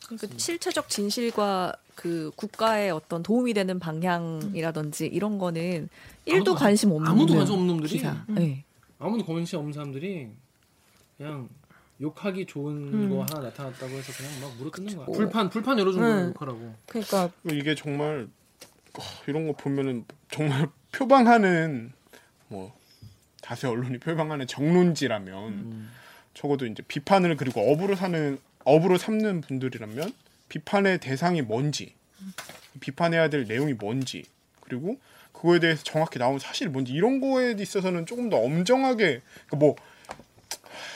그 0.09 0.29
실체적 0.39 0.89
진실과 0.89 1.75
그 1.95 2.33
국가의 2.35 2.91
어떤 2.91 3.23
도움이 3.23 3.55
되는 3.55 3.79
방향이라든지 3.79 5.07
이런 5.07 5.39
거는 5.39 5.89
일도 6.25 6.37
아무도 6.37 6.55
관심 6.55 6.93
없는 6.93 7.09
아무도 7.11 7.35
관심 7.35 7.55
없는 7.55 7.67
놈들이 7.69 7.89
기사. 7.91 8.25
네. 8.29 8.65
아무도 8.99 9.25
관심 9.25 9.59
없는 9.59 9.73
사람들이 9.73 10.31
그냥 11.17 11.49
욕하기 12.01 12.47
좋은 12.47 13.11
거 13.11 13.23
하나 13.23 13.49
나타났다고 13.49 13.93
해서 13.93 14.13
그냥 14.13 14.41
막 14.41 14.57
물어 14.57 14.71
뜯는 14.71 14.97
거야. 14.97 15.07
뭐. 15.07 15.15
불판 15.15 15.51
불판 15.51 15.79
열어준 15.79 16.03
음. 16.03 16.29
욕하라고. 16.29 16.75
그러니까 16.87 17.31
이게 17.51 17.75
정말 17.75 18.29
어, 18.99 19.03
이런 19.27 19.47
거 19.47 19.53
보면은 19.53 20.05
정말 20.31 20.69
표방하는 20.93 21.93
뭐 22.49 22.73
다수 23.43 23.69
언론이 23.69 23.99
표방하는 23.99 24.47
정론지라면 24.47 25.89
적어도 26.35 26.67
이제 26.67 26.83
비판을 26.87 27.37
그리고 27.37 27.61
업으로 27.73 27.95
사는 27.95 28.39
업으로 28.65 28.99
삼는 28.99 29.43
분들이라면 29.43 30.13
비판의 30.49 30.99
대상이 30.99 31.43
뭔지 31.43 31.95
비판해야 32.81 33.29
될 33.29 33.45
내용이 33.45 33.75
뭔지 33.75 34.25
그리고 34.61 34.99
그거에 35.33 35.59
대해서 35.59 35.83
정확히 35.85 36.19
나온 36.19 36.39
사실이 36.39 36.71
뭔지 36.71 36.93
이런 36.93 37.21
거에 37.21 37.55
있어서는 37.59 38.07
조금 38.07 38.29
더 38.29 38.37
엄정하게 38.37 39.23
그뭐 39.49 39.77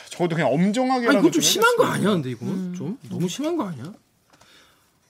적어도 0.09 0.35
그냥 0.35 0.51
엄정하게 0.53 1.07
아니 1.07 1.17
그건 1.17 1.31
좀 1.31 1.41
심한 1.41 1.75
거 1.77 1.85
아니야? 1.85 2.09
근데 2.11 2.29
이건 2.31 2.73
좀 2.75 2.97
너무 3.09 3.27
심한 3.27 3.55
거 3.57 3.67
아니야? 3.67 3.93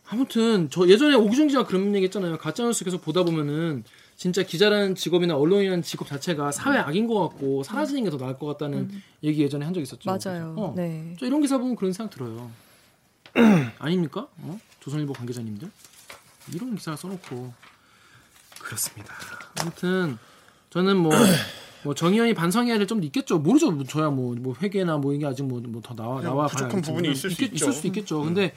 아무튼 0.08 0.70
저 0.72 0.88
예전에 0.88 1.16
오기정 1.16 1.48
기자가 1.48 1.66
그런 1.68 1.94
얘기 1.96 2.06
했잖아요. 2.06 2.38
가짜뉴스 2.38 2.84
계속 2.86 3.02
보다 3.02 3.24
보면은 3.24 3.84
진짜 4.18 4.44
기자라는 4.44 4.96
직업이나 4.96 5.36
언론이라는 5.36 5.82
직업 5.84 6.08
자체가 6.08 6.52
사회 6.52 6.78
악인 6.78 7.08
것 7.08 7.20
같고 7.28 7.64
사라지는 7.64 8.04
게 8.06 8.10
더 8.12 8.18
나을 8.18 8.38
것 8.38 8.46
같다는 8.46 9.02
얘기 9.24 9.42
예전에 9.42 9.66
한 9.66 9.74
적 9.74 9.82
있었죠. 9.82 10.10
맞아요. 10.10 10.54
어. 10.58 10.74
네. 10.78 11.16
저 11.20 11.26
이런 11.26 11.42
기사 11.42 11.58
보면 11.58 11.76
그런 11.76 11.92
생각 11.92 12.12
들어요. 12.16 12.50
아닙니까? 13.80 14.28
어? 14.38 14.60
조선일보 14.80 15.12
관계자님들 15.14 15.70
이런 16.54 16.76
기사를 16.76 16.96
써놓고 16.98 17.54
그렇습니다. 18.60 19.14
아무튼 19.60 20.18
저는 20.70 20.98
뭐. 20.98 21.12
뭐 21.86 21.94
정의연이 21.94 22.34
반성해야 22.34 22.80
될 22.80 22.88
점도 22.88 23.06
있겠죠. 23.06 23.38
모르죠. 23.38 23.70
뭐 23.72 23.84
저야 23.86 24.10
뭐, 24.10 24.36
뭐 24.40 24.56
회계나 24.60 24.98
뭐 24.98 25.14
이게 25.14 25.26
아직 25.26 25.44
뭐뭐더 25.44 25.94
나와 25.96 26.20
나와 26.20 26.48
부족한 26.48 26.82
부분이 26.82 27.12
있을 27.12 27.30
수 27.30 27.36
있겠- 27.44 27.54
있죠. 27.54 27.66
있을 27.66 27.74
수도 27.74 27.88
있겠죠. 27.90 28.22
근데 28.24 28.54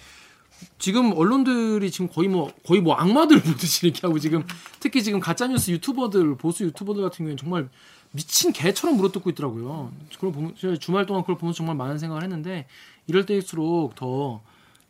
지금 0.79 1.13
언론들이 1.13 1.91
지금 1.91 2.09
거의 2.09 2.27
뭐 2.29 2.51
거의 2.67 2.81
뭐 2.81 2.95
악마들 2.95 3.41
보듯이 3.45 3.87
이렇게 3.87 4.01
하고 4.07 4.19
지금 4.19 4.45
특히 4.81 5.03
지금 5.03 5.21
가짜 5.21 5.47
뉴스 5.47 5.71
유튜버들 5.71 6.37
보수 6.37 6.65
유튜버들 6.65 7.03
같은 7.03 7.19
경우에는 7.19 7.37
정말 7.37 7.69
미친 8.13 8.51
개처럼 8.53 8.97
물어뜯고 8.97 9.29
있더라고요. 9.31 9.93
그걸 10.15 10.33
보면 10.33 10.55
주말 10.81 11.05
동안 11.05 11.23
그걸 11.23 11.37
보면서 11.37 11.59
정말 11.59 11.77
많은 11.77 11.99
생각을 11.99 12.23
했는데 12.23 12.67
이럴 13.07 13.27
때일수록 13.27 13.95
더 13.95 14.41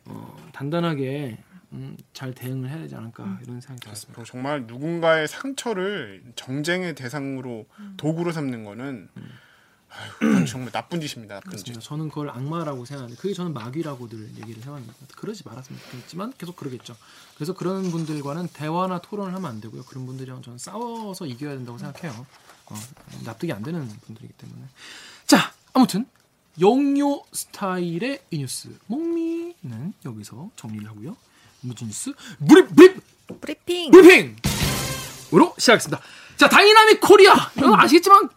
어, 0.05 0.37
단단하게 0.53 1.37
음, 1.71 1.95
잘 2.13 2.33
대응을 2.33 2.69
해야 2.69 2.79
되지 2.79 2.95
않을까 2.95 3.39
이런 3.43 3.61
생각이 3.61 3.81
들었습니다. 3.81 4.23
정말 4.23 4.65
누군가의 4.65 5.27
상처를 5.27 6.23
정쟁의 6.35 6.95
대상으로 6.95 7.67
도구로 7.97 8.31
삼는 8.31 8.63
거는 8.63 9.09
아유, 9.91 10.11
그건 10.19 10.45
정말 10.45 10.71
나쁜 10.71 11.01
짓입니다. 11.01 11.35
나쁜 11.35 11.57
짓. 11.57 11.63
그렇습니다. 11.65 11.81
저는 11.81 12.09
그걸 12.09 12.29
악마라고 12.29 12.85
생각하는데 12.85 13.19
그게 13.19 13.33
저는 13.33 13.53
마귀라고 13.53 14.07
늘 14.07 14.29
얘기를 14.37 14.63
해왔는데 14.63 14.93
그러지 15.15 15.43
말았으면 15.45 15.79
좋겠지만 15.81 16.33
계속 16.37 16.55
그러겠죠. 16.55 16.95
그래서 17.35 17.53
그런 17.53 17.89
분들과는 17.89 18.47
대화나 18.53 18.99
토론을 18.99 19.33
하면 19.33 19.49
안 19.49 19.61
되고요. 19.61 19.83
그런 19.85 20.05
분들이랑 20.05 20.41
저는 20.43 20.59
싸워서 20.59 21.25
이겨야 21.25 21.55
된다고 21.55 21.77
생각해요. 21.77 22.25
어, 22.67 22.75
납득이 23.25 23.51
안 23.51 23.63
되는 23.63 23.87
분들이기 23.87 24.33
때문에. 24.33 24.61
자, 25.25 25.51
아무튼 25.73 26.05
영요 26.61 27.23
스타일의 27.31 28.21
이 28.31 28.37
뉴스 28.39 28.77
뭥미는 28.87 29.93
여기서 30.05 30.51
정리를 30.55 30.87
하고요. 30.87 31.15
무슨 31.61 31.87
뉴스? 31.87 32.11
브립 32.47 32.75
브립 32.75 33.01
브리핑. 33.41 33.91
브리핑으로 33.91 35.53
시작하겠습니다. 35.57 36.01
자, 36.37 36.47
Dynamic 36.49 36.99
Korea. 37.01 37.33
여러분 37.57 37.79
아시겠지만 37.79 38.29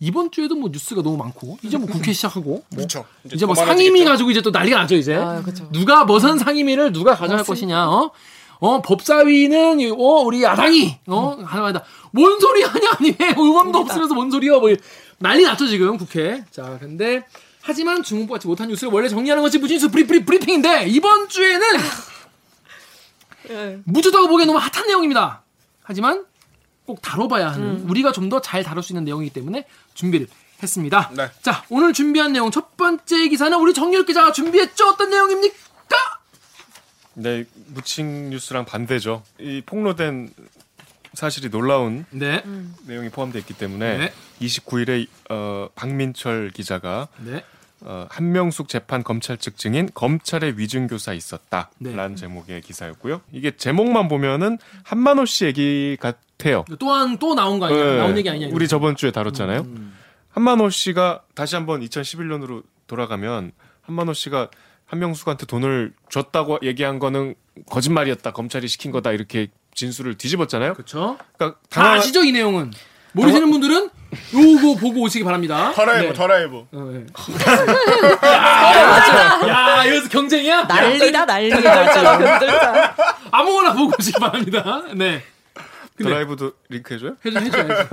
이번 0.00 0.30
주에도 0.30 0.54
뭐 0.56 0.68
뉴스가 0.72 1.02
너무 1.02 1.16
많고 1.16 1.58
이제 1.62 1.76
뭐 1.78 1.86
국회 1.86 2.12
시작하고 2.12 2.42
뭐 2.50 2.62
그렇죠. 2.74 3.04
이제 3.32 3.46
뭐더 3.46 3.64
상임위. 3.64 4.04
가지고 4.04 4.30
이제 4.30 4.42
또 4.42 4.50
난리가 4.50 4.76
나죠 4.80 4.96
이제 4.96 5.14
아. 5.14 5.42
누가 5.72 6.04
머선 6.04 6.38
상임위를 6.38 6.92
누가 6.92 7.14
가져갈 7.14 7.44
것이냐 7.44 7.88
어? 7.88 8.10
어 8.58 8.82
법사위는 8.82 9.80
이- 9.80 9.90
어 9.90 9.96
우리 10.24 10.42
야당이 10.42 10.98
어 11.06 11.38
하나마다 11.44 11.84
뭔 12.10 12.38
소리 12.40 12.62
하냐 12.62 12.90
아니 12.98 13.14
왜 13.18 13.34
의원도 13.36 13.78
없으면서 13.78 14.14
뭔 14.14 14.30
소리야 14.30 14.58
뭐 14.58 14.68
난리 15.18 15.44
났죠 15.44 15.66
지금 15.68 15.96
국회 15.96 16.44
자 16.50 16.76
근데 16.80 17.24
하지만 17.62 18.02
중국같이 18.02 18.46
못한 18.46 18.68
뉴스를 18.68 18.92
원래 18.92 19.08
정리하는 19.08 19.42
것이 19.42 19.58
무진수 19.58 19.90
브리 19.90 20.06
브리 20.06 20.24
브리핑인데 20.24 20.86
이번 20.88 21.28
주에는 21.28 21.66
예. 23.50 23.78
무주다고 23.84 24.28
보기엔 24.28 24.46
너무 24.46 24.58
핫한 24.58 24.86
내용입니다. 24.86 25.42
하지만 25.82 26.24
꼭 26.86 27.00
다뤄봐야 27.02 27.50
하는 27.52 27.80
우리가 27.88 28.12
좀 28.12 28.28
더 28.28 28.40
잘 28.40 28.62
다룰 28.62 28.82
수 28.82 28.92
있는 28.92 29.04
내용이기 29.04 29.32
때문에 29.32 29.66
준비를 29.94 30.26
했습니다. 30.62 31.10
네. 31.14 31.28
자 31.42 31.64
오늘 31.70 31.92
준비한 31.92 32.32
내용 32.32 32.50
첫 32.50 32.76
번째 32.76 33.28
기사는 33.28 33.56
우리 33.58 33.72
정렬 33.74 34.04
기자가 34.04 34.32
준비했죠. 34.32 34.86
어떤 34.88 35.10
내용입니까? 35.10 35.56
네, 37.14 37.44
무칭 37.68 38.30
뉴스랑 38.30 38.64
반대죠. 38.64 39.22
이 39.38 39.62
폭로된 39.64 40.32
사실이 41.14 41.48
놀라운 41.50 42.04
네, 42.10 42.42
내용이 42.86 43.08
포함되어 43.08 43.38
있기 43.40 43.54
때문에 43.54 43.98
네. 43.98 44.12
29일에 44.40 45.06
어, 45.30 45.68
박민철 45.76 46.50
기자가 46.52 47.06
네, 47.18 47.44
어, 47.80 48.06
한명숙 48.10 48.68
재판 48.68 49.02
검찰 49.02 49.36
측 49.36 49.56
증인 49.56 49.90
검찰의 49.94 50.58
위증교사 50.58 51.12
있었다라는 51.12 51.70
네. 51.80 52.14
제목의 52.14 52.60
기사였고요. 52.62 53.20
이게 53.32 53.50
제목만 53.56 54.08
보면은 54.08 54.58
한만호 54.84 55.26
씨 55.26 55.44
얘기 55.44 55.96
같아요. 56.00 56.64
또한 56.78 57.18
또 57.18 57.34
나온 57.34 57.58
거 57.58 57.66
아니야? 57.66 57.84
네, 57.84 57.96
나온 57.98 58.16
얘기 58.16 58.30
아니야? 58.30 58.48
우리 58.52 58.68
저번 58.68 58.96
주에 58.96 59.10
다뤘잖아요. 59.10 59.60
음. 59.60 59.94
한만호 60.30 60.70
씨가 60.70 61.22
다시 61.34 61.54
한번 61.56 61.80
2011년으로 61.82 62.62
돌아가면 62.86 63.52
한만호 63.82 64.14
씨가 64.14 64.48
한명숙한테 64.86 65.46
돈을 65.46 65.92
줬다고 66.10 66.58
얘기한 66.62 66.98
거는 66.98 67.34
거짓말이었다. 67.66 68.32
검찰이 68.32 68.68
시킨 68.68 68.90
거다. 68.92 69.12
이렇게 69.12 69.48
진술을 69.74 70.16
뒤집었잖아요. 70.16 70.74
그렇죠. 70.74 71.18
그러니까 71.36 71.58
다 71.68 71.82
당황- 71.82 71.98
아시죠 71.98 72.22
이 72.24 72.32
내용은 72.32 72.70
모르시는 73.12 73.50
분들은 73.50 73.90
요거 74.34 74.80
보고 74.80 75.02
오시기 75.02 75.24
바랍니다. 75.24 75.72
더라이브 75.74 76.06
네. 76.08 76.12
더라이브. 76.14 76.56
어, 76.72 76.90
네. 76.92 77.06
야, 78.26 79.48
야, 79.48 79.86
여기서 79.88 80.08
경쟁이야? 80.08 80.62
난리다 80.64 81.24
난리다. 81.24 82.94
아무거나 83.30 83.72
보고 83.72 83.92
오시기 83.98 84.18
바랍니다. 84.18 84.82
네. 84.94 85.22
근데- 85.96 86.10
드라이브도 86.10 86.52
링크 86.68 86.94
해줘요? 86.94 87.16
해줘, 87.24 87.38
해줘야지. 87.40 87.88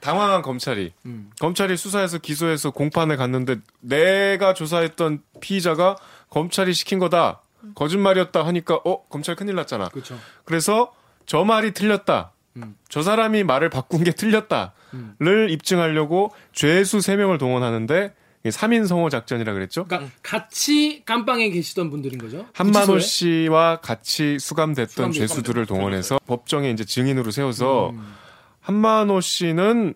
당황한 0.00 0.42
검찰이 0.42 0.92
음. 1.06 1.30
검찰이 1.40 1.76
수사해서 1.78 2.18
기소해서 2.18 2.70
공판에 2.72 3.16
갔는데 3.16 3.56
내가 3.80 4.52
조사했던 4.52 5.22
피의자가 5.40 5.96
검찰이 6.28 6.74
시킨 6.74 6.98
거다 6.98 7.40
거짓말이었다 7.74 8.44
하니까 8.44 8.80
어 8.84 9.06
검찰 9.08 9.34
큰일 9.34 9.54
났잖아 9.54 9.88
그렇죠. 9.88 10.18
그래서 10.44 10.92
저 11.24 11.42
말이 11.44 11.72
틀렸다 11.72 12.32
음. 12.56 12.76
저 12.88 13.02
사람이 13.02 13.44
말을 13.44 13.68
바꾼 13.70 14.04
게 14.04 14.12
틀렸다를 14.12 14.70
음. 14.94 15.16
입증하려고 15.50 16.32
죄수 16.52 16.98
3명을 16.98 17.38
동원하는데 17.38 18.14
3인 18.44 18.86
성호 18.86 19.08
작전이라 19.08 19.54
그랬죠. 19.54 19.86
그러니까 19.86 20.10
같이 20.22 21.02
깜빵에 21.06 21.48
계시던 21.50 21.88
분들인 21.90 22.18
거죠. 22.18 22.46
한만호? 22.52 22.98
씨와 22.98 23.80
같이 23.80 24.38
수감됐던 24.38 25.10
수감됐- 25.10 25.14
죄수들을 25.14 25.64
동원해서 25.66 26.18
법정에 26.26 26.70
이제 26.70 26.84
증인으로 26.84 27.30
세워서 27.30 27.90
음. 27.90 28.14
한만호 28.60 29.20
씨는 29.22 29.94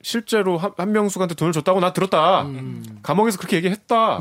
실제로 0.00 0.58
한- 0.58 0.72
한명숙한테 0.76 1.34
돈을 1.34 1.52
줬다고 1.52 1.80
나 1.80 1.92
들었다. 1.92 2.42
음. 2.42 2.82
감옥에서 3.02 3.38
그렇게 3.38 3.56
얘기했다. 3.56 4.18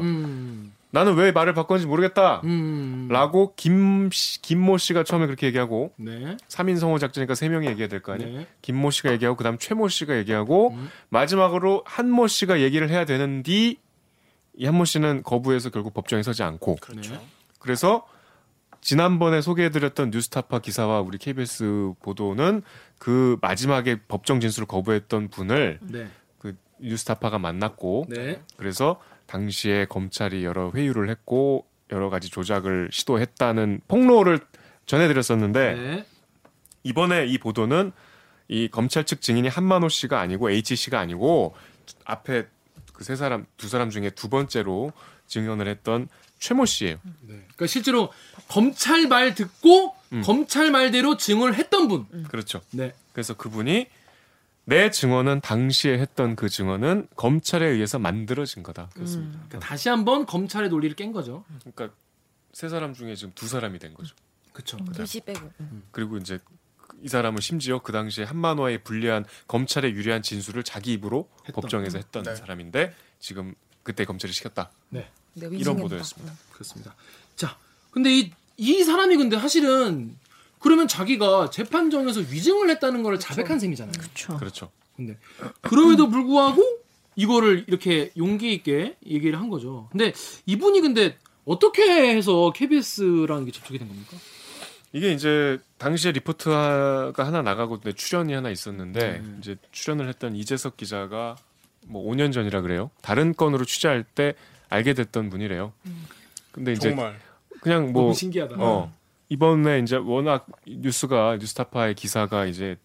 음. 0.91 0.93
나는 0.93 1.15
왜 1.15 1.31
말을 1.31 1.53
바꿨는지 1.53 1.87
모르겠다. 1.87 2.41
음. 2.43 3.07
라고 3.09 3.53
김 3.55 4.09
씨- 4.11 4.41
김모 4.41 4.77
씨가 4.77 5.03
처음에 5.03 5.25
그렇게 5.25 5.47
얘기하고 5.47 5.93
네. 5.97 6.37
3인 6.47 6.77
성호 6.79 6.99
작전이니까 6.99 7.33
3명이 7.33 7.65
얘기해야 7.69 7.87
될 7.87 8.01
거 8.01 8.13
아니에요. 8.13 8.39
네. 8.39 8.47
김모 8.61 8.91
씨가 8.91 9.11
얘기하고 9.13 9.37
그 9.37 9.43
다음 9.43 9.57
최모 9.57 9.87
씨가 9.87 10.17
얘기하고 10.17 10.71
음. 10.71 10.89
마지막으로 11.09 11.83
한모 11.85 12.27
씨가 12.27 12.59
얘기를 12.61 12.89
해야 12.89 13.05
되는데 13.05 13.51
이 13.51 14.65
한모 14.65 14.85
씨는 14.85 15.23
거부해서 15.23 15.69
결국 15.69 15.93
법정에 15.93 16.23
서지 16.23 16.43
않고 16.43 16.75
그렇죠. 16.81 17.13
네. 17.13 17.19
그래서 17.59 18.05
지난번에 18.81 19.41
소개해드렸던 19.41 20.09
뉴스타파 20.09 20.59
기사와 20.59 21.01
우리 21.01 21.17
KBS 21.19 21.93
보도는 22.01 22.63
그 22.97 23.37
마지막에 23.41 23.99
법정 24.07 24.39
진술을 24.39 24.67
거부했던 24.67 25.29
분을 25.29 25.79
네. 25.83 26.07
그 26.39 26.55
뉴스타파가 26.79 27.37
만났고 27.37 28.05
네. 28.09 28.41
그래서 28.57 28.99
당시에 29.31 29.85
검찰이 29.85 30.43
여러 30.43 30.71
회유를 30.71 31.09
했고 31.09 31.65
여러 31.91 32.09
가지 32.09 32.29
조작을 32.29 32.89
시도했다는 32.91 33.81
폭로를 33.87 34.39
전해드렸었는데 34.85 35.73
네. 35.73 36.05
이번에 36.83 37.25
이 37.25 37.37
보도는 37.37 37.91
이 38.49 38.67
검찰 38.67 39.05
측 39.05 39.21
증인이 39.21 39.47
한만호 39.47 39.87
씨가 39.89 40.19
아니고 40.19 40.49
H 40.51 40.75
씨가 40.75 40.99
아니고 40.99 41.55
앞에 42.05 42.47
그 42.93 43.03
세 43.03 43.15
사람 43.15 43.45
두 43.57 43.67
사람 43.67 43.89
중에 43.89 44.11
두 44.11 44.29
번째로 44.29 44.93
증언을 45.27 45.67
했던 45.67 46.07
최모 46.39 46.65
씨예요. 46.65 46.97
네. 47.21 47.35
그러니까 47.35 47.67
실제로 47.67 48.11
검찰 48.47 49.07
말 49.07 49.33
듣고 49.33 49.95
음. 50.13 50.21
검찰 50.21 50.71
말대로 50.71 51.17
증언을 51.17 51.55
했던 51.55 51.87
분. 51.87 52.05
그렇죠. 52.27 52.61
네. 52.71 52.93
그래서 53.13 53.33
그분이 53.35 53.87
내 54.65 54.89
증언은 54.91 55.41
당시에 55.41 55.97
했던 55.97 56.35
그 56.35 56.47
증언은 56.49 57.07
검찰에 57.15 57.67
의해서 57.67 57.99
만들어진 57.99 58.63
거다. 58.63 58.89
그렇습니다. 58.93 59.39
그러니까 59.47 59.59
다시 59.59 59.89
한번 59.89 60.25
검찰의 60.25 60.69
논리를 60.69 60.95
깬 60.95 61.11
거죠. 61.11 61.43
그러니까 61.59 61.95
세 62.53 62.69
사람 62.69 62.93
중에 62.93 63.15
지금 63.15 63.31
두 63.33 63.47
사람이 63.47 63.79
된 63.79 63.93
거죠. 63.93 64.15
그렇죠. 64.53 64.77
두시 64.93 65.21
빼고. 65.21 65.51
그리고 65.91 66.17
이제 66.17 66.39
이 67.01 67.07
사람은 67.07 67.41
심지어 67.41 67.79
그 67.79 67.91
당시에 67.91 68.25
한만호에 68.25 68.79
불리한 68.79 69.25
검찰에 69.47 69.89
유리한 69.91 70.21
진술을 70.21 70.63
자기 70.63 70.93
입으로 70.93 71.27
했던. 71.47 71.53
법정에서 71.53 71.97
했던 71.97 72.23
네. 72.23 72.35
사람인데 72.35 72.93
지금 73.19 73.55
그때 73.83 74.05
검찰이 74.05 74.31
시켰다. 74.33 74.71
네. 74.89 75.09
네, 75.33 75.47
이런. 75.51 75.77
보도였습니다. 75.77 76.33
그렇습니다. 76.51 76.93
자, 77.35 77.57
근데 77.89 78.11
이, 78.19 78.31
이 78.57 78.83
사람이 78.83 79.17
근데 79.17 79.39
사실은 79.39 80.15
그러면 80.61 80.87
자기가 80.87 81.49
재판정에서 81.49 82.21
위증을 82.21 82.69
했다는 82.69 83.03
걸 83.03 83.19
자백한 83.19 83.59
셈이잖아요. 83.59 83.93
그렇죠. 83.99 84.37
그렇죠. 84.37 84.71
근데 84.95 85.17
그럼에도 85.61 86.07
불구하고 86.09 86.63
이거를 87.15 87.65
이렇게 87.67 88.11
용기 88.15 88.53
있게 88.53 88.95
얘기를 89.05 89.39
한 89.39 89.49
거죠. 89.49 89.89
근데 89.91 90.13
이분이 90.45 90.81
근데 90.81 91.17
어떻게 91.45 92.15
해서 92.15 92.51
KBS랑 92.55 93.43
이게 93.43 93.51
접촉이 93.51 93.79
된 93.79 93.87
겁니까? 93.87 94.17
이게 94.93 95.11
이제 95.11 95.57
당시에 95.77 96.11
리포트가 96.11 97.13
하나 97.17 97.41
나가고 97.41 97.79
근데 97.79 97.93
출연이 97.93 98.33
하나 98.33 98.49
있었는데 98.49 99.21
음. 99.23 99.37
이제 99.41 99.55
출연을 99.71 100.07
했던 100.09 100.35
이재석 100.35 100.77
기자가 100.77 101.37
뭐 101.87 102.03
5년 102.11 102.31
전이라 102.31 102.61
그래요. 102.61 102.91
다른 103.01 103.33
건으로 103.33 103.65
취재할 103.65 104.03
때 104.03 104.35
알게 104.69 104.93
됐던 104.93 105.29
분이래요. 105.29 105.73
근데 106.51 106.73
이제 106.73 106.89
정말 106.89 107.19
그냥 107.61 107.91
뭐 107.93 108.03
너무 108.03 108.13
신기하다. 108.13 108.55
어, 108.59 108.93
이번에 109.35 109.79
이제 109.79 109.95
워낙 109.95 110.45
뉴스가 110.67 111.37
뉴스타파의 111.39 111.95
기사가 111.95 112.45
이제 112.45 112.75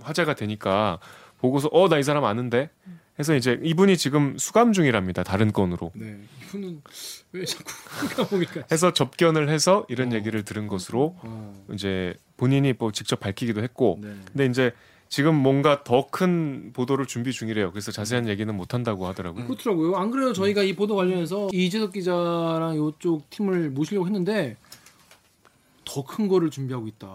화제가 0.00 0.34
되니까 0.34 1.00
보고서 1.38 1.68
어 1.72 1.88
나 1.88 1.98
이 1.98 2.04
사람 2.04 2.24
아는데 2.24 2.70
해서 3.18 3.34
이제 3.34 3.58
이분이 3.62 3.96
지금 3.96 4.38
수감 4.38 4.72
중이랍니다. 4.72 5.24
다른 5.24 5.52
건으로. 5.52 5.90
네, 5.94 6.16
이분은 6.44 6.82
왜 7.32 7.44
자꾸 7.44 7.72
감옥일까? 8.28 8.64
해서 8.70 8.92
접견을 8.92 9.48
해서 9.48 9.84
이런 9.88 10.12
얘기를 10.12 10.44
들은 10.44 10.68
것으로 10.68 11.16
어, 11.22 11.64
이제 11.72 12.14
본인이 12.36 12.72
뭐 12.78 12.92
직접 12.92 13.18
밝히기도 13.18 13.62
했고 13.62 13.98
네. 14.00 14.14
근데 14.32 14.46
이제 14.46 14.72
지금 15.08 15.34
뭔가 15.34 15.82
더 15.82 16.06
큰 16.10 16.70
보도를 16.72 17.06
준비 17.06 17.32
중이래요. 17.32 17.70
그래서 17.72 17.90
자세한 17.90 18.28
얘기는 18.28 18.54
못 18.54 18.74
한다고 18.74 19.06
하더라고요. 19.08 19.46
그렇더라고요. 19.46 19.96
안 19.96 20.10
그래도 20.12 20.32
저희가 20.32 20.62
이 20.62 20.74
보도 20.76 20.94
관련해서 20.94 21.48
이재석 21.52 21.92
기자랑 21.94 22.74
이쪽 22.76 23.28
팀을 23.30 23.70
모시려고 23.70 24.06
했는데 24.06 24.56
더 25.86 26.02
큰 26.04 26.28
거를 26.28 26.50
준비하고 26.50 26.86
있다. 26.88 27.08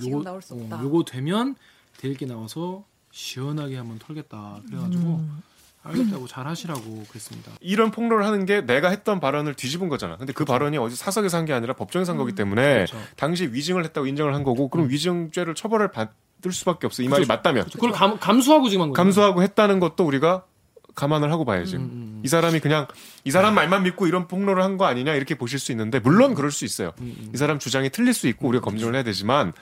지금 0.00 0.24
나올 0.24 0.42
수 0.42 0.54
없다. 0.54 0.82
요거 0.82 1.04
되면 1.04 1.54
대리기 1.98 2.26
나와서 2.26 2.84
시원하게 3.12 3.76
한번 3.76 3.98
털겠다. 4.00 4.60
그래가지고 4.66 5.02
음. 5.04 5.42
알겠다고 5.84 6.26
잘 6.26 6.46
하시라고 6.46 7.04
그랬습니다. 7.08 7.52
이런 7.60 7.90
폭로를 7.90 8.24
하는 8.24 8.46
게 8.46 8.62
내가 8.62 8.88
했던 8.88 9.20
발언을 9.20 9.54
뒤집은 9.54 9.88
거잖아. 9.90 10.16
근데 10.16 10.32
그 10.32 10.44
발언이 10.46 10.78
어디 10.78 10.96
사석에서 10.96 11.36
한 11.36 11.44
게 11.44 11.52
아니라 11.52 11.74
법정에서 11.74 12.12
한 12.12 12.16
거기 12.16 12.34
때문에 12.34 12.86
그렇죠. 12.86 12.96
당시 13.16 13.44
위증을 13.52 13.84
했다고 13.84 14.06
인정을 14.06 14.34
한 14.34 14.42
거고 14.44 14.68
그럼 14.68 14.88
위증죄를 14.88 15.54
처벌을 15.54 15.92
받을 15.92 16.52
수밖에 16.52 16.86
없어. 16.86 17.02
이 17.02 17.08
말이 17.08 17.26
맞다면 17.26 17.66
그걸 17.70 17.92
감, 17.92 18.18
감수하고 18.18 18.70
지금 18.70 18.82
한 18.82 18.88
거예요. 18.88 18.94
감수하고 18.94 19.42
했다는 19.42 19.78
것도 19.78 20.06
우리가 20.06 20.46
감안을 20.94 21.30
하고 21.32 21.44
봐야지. 21.44 21.76
음, 21.76 21.80
음. 21.82 22.22
이 22.24 22.28
사람이 22.28 22.60
그냥 22.60 22.86
이 23.24 23.30
사람 23.30 23.54
말만 23.54 23.82
믿고 23.84 24.06
이런 24.06 24.28
폭로를 24.28 24.62
한 24.62 24.76
거 24.78 24.84
아니냐 24.86 25.14
이렇게 25.14 25.34
보실 25.36 25.58
수 25.58 25.72
있는데 25.72 25.98
물론 26.00 26.34
그럴 26.34 26.50
수 26.50 26.64
있어요. 26.64 26.92
음, 27.00 27.30
이 27.34 27.36
사람 27.36 27.58
주장이 27.58 27.90
틀릴 27.90 28.14
수 28.14 28.26
있고 28.28 28.48
우리가 28.48 28.64
검증을 28.64 28.94
해야 28.94 29.02
되지만 29.02 29.52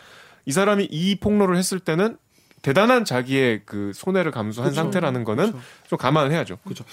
이 0.46 0.52
사람이 0.52 0.88
이 0.90 1.16
폭로를 1.16 1.56
했을 1.56 1.78
때는 1.80 2.16
대단한 2.62 3.04
자기의 3.04 3.62
그 3.66 3.92
손해를 3.94 4.30
감수한 4.30 4.70
그렇죠. 4.70 4.82
상태라는 4.82 5.24
거는 5.24 5.50
그렇죠. 5.52 5.66
좀 5.88 5.98
감안을 5.98 6.30
해야죠. 6.32 6.58
그렇죠. 6.64 6.84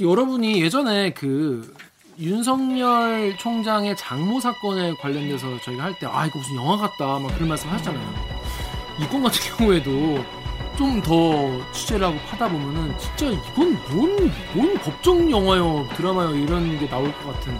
여러분이 0.00 0.62
예전에 0.62 1.12
그 1.14 1.74
윤석열 2.18 3.36
총장의 3.38 3.96
장모 3.96 4.40
사건에 4.40 4.94
관련돼서 4.94 5.60
저희가 5.62 5.82
할 5.84 5.94
때 5.98 6.06
아 6.06 6.26
이거 6.26 6.38
무슨 6.38 6.56
영화 6.56 6.76
같다 6.76 7.18
막 7.18 7.34
그런 7.34 7.48
말씀 7.48 7.68
하셨잖아요. 7.70 8.14
이건 9.02 9.22
같은 9.22 9.56
경우에도 9.56 10.24
좀 10.76 11.00
더 11.02 11.72
취재를 11.72 12.06
하고 12.06 12.18
파다 12.26 12.48
보면은 12.50 12.96
진짜 12.98 13.26
이건 13.26 13.74
뭔, 13.90 14.30
뭔 14.54 14.74
법정 14.78 15.30
영화요 15.30 15.86
드라마요 15.96 16.34
이런 16.34 16.78
게 16.78 16.88
나올 16.88 17.12
것 17.12 17.32
같은 17.32 17.58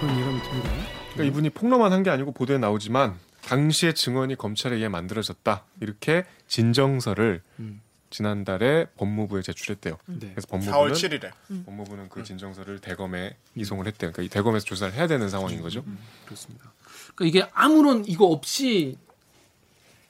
그런 0.00 0.18
예감이 0.20 0.42
듭니다. 0.42 0.70
그러니까 1.12 1.24
이분이 1.24 1.50
폭로만 1.50 1.92
한 1.92 2.02
게 2.02 2.10
아니고 2.10 2.32
보도에 2.32 2.58
나오지만 2.58 3.14
당시의 3.42 3.94
증언이 3.94 4.36
검찰에 4.36 4.76
의해 4.76 4.88
만들어졌다 4.88 5.64
이렇게 5.80 6.24
진정서를 6.48 7.42
음. 7.60 7.80
지난달에 8.10 8.86
법무부에 8.96 9.42
제출했대요. 9.42 9.98
네. 10.06 10.30
그래서 10.34 10.46
4월 10.46 10.60
법무부는 10.66 10.92
7일에 10.92 11.64
법무부는 11.66 12.08
그 12.08 12.22
진정서를 12.22 12.78
대검에 12.78 13.36
이송을 13.56 13.86
했대요. 13.86 14.12
그러니까 14.12 14.22
이 14.22 14.28
대검에서 14.28 14.64
조사를 14.64 14.94
해야 14.94 15.06
되는 15.08 15.28
상황인 15.28 15.60
거죠. 15.60 15.82
음, 15.86 15.98
그렇습니다. 16.24 16.72
그러니까 17.16 17.24
이게 17.40 17.50
아무런 17.52 18.04
이거 18.06 18.26
없이 18.26 18.96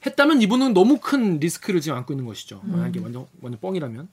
했다면 0.07 0.43
이분은 0.43 0.75
너무 0.75 0.99
큰 0.99 1.39
리스크를 1.39 1.81
지금 1.81 1.97
안고 1.99 2.13
있는 2.13 2.27
것이죠. 2.27 2.61
만약에 2.65 3.01
완전 3.01 3.27
완전 3.41 3.61
뻥이라면. 3.61 4.09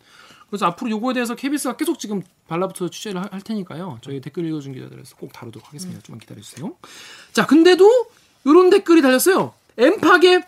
그래서 0.49 0.65
앞으로 0.65 0.89
요거에 0.91 1.13
대해서 1.13 1.35
KBS가 1.35 1.77
계속 1.77 1.97
지금 1.97 2.21
발라붙어 2.47 2.89
취재를 2.89 3.21
할, 3.21 3.31
할 3.31 3.41
테니까요. 3.41 3.99
저희 4.01 4.19
댓글 4.19 4.45
읽어준 4.45 4.73
기자들에서 4.73 5.15
꼭 5.15 5.31
다루도록 5.31 5.67
하겠습니다. 5.67 6.01
좀만 6.01 6.19
기다려주세요. 6.19 6.75
자, 7.31 7.45
근데도 7.45 7.89
이런 8.43 8.69
댓글이 8.69 9.01
달렸어요. 9.01 9.53
엠팍의 9.77 10.43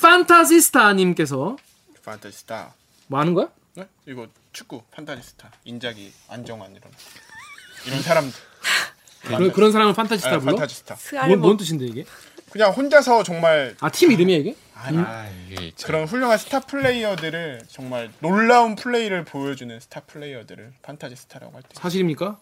판타지스타님께서 0.00 1.56
판타지스타. 2.04 2.72
뭐 3.08 3.20
하는 3.20 3.34
거야? 3.34 3.48
네? 3.74 3.88
이거 4.06 4.28
축구 4.52 4.82
판타지스타. 4.92 5.50
인자기 5.64 6.12
안정환 6.28 6.70
이런 6.70 6.92
이런 7.86 8.02
사람. 8.02 8.30
그런, 9.22 9.52
그런 9.52 9.72
사람을 9.72 9.92
판타지스타 9.94 10.30
네, 10.30 10.38
불러? 10.38 10.52
판타지스타. 10.52 10.96
뭔, 11.26 11.40
뭔 11.40 11.56
뜻인데 11.56 11.86
이게? 11.86 12.04
그냥 12.50 12.72
혼자서 12.72 13.22
정말 13.22 13.74
아 13.80 13.90
팀 13.90 14.12
이름이야 14.12 14.36
이게? 14.38 14.56
아, 14.74 15.26
이게 15.50 15.72
참. 15.76 15.86
그런 15.88 16.04
훌륭한 16.06 16.38
스타 16.38 16.60
플레이어들을 16.60 17.62
정말 17.68 18.10
놀라운 18.20 18.76
플레이를 18.76 19.24
보여주는 19.24 19.78
스타 19.80 20.00
플레이어들을 20.00 20.72
판타지 20.82 21.16
스타라고 21.16 21.54
할 21.56 21.62
때. 21.62 21.68
사실입니까? 21.72 22.38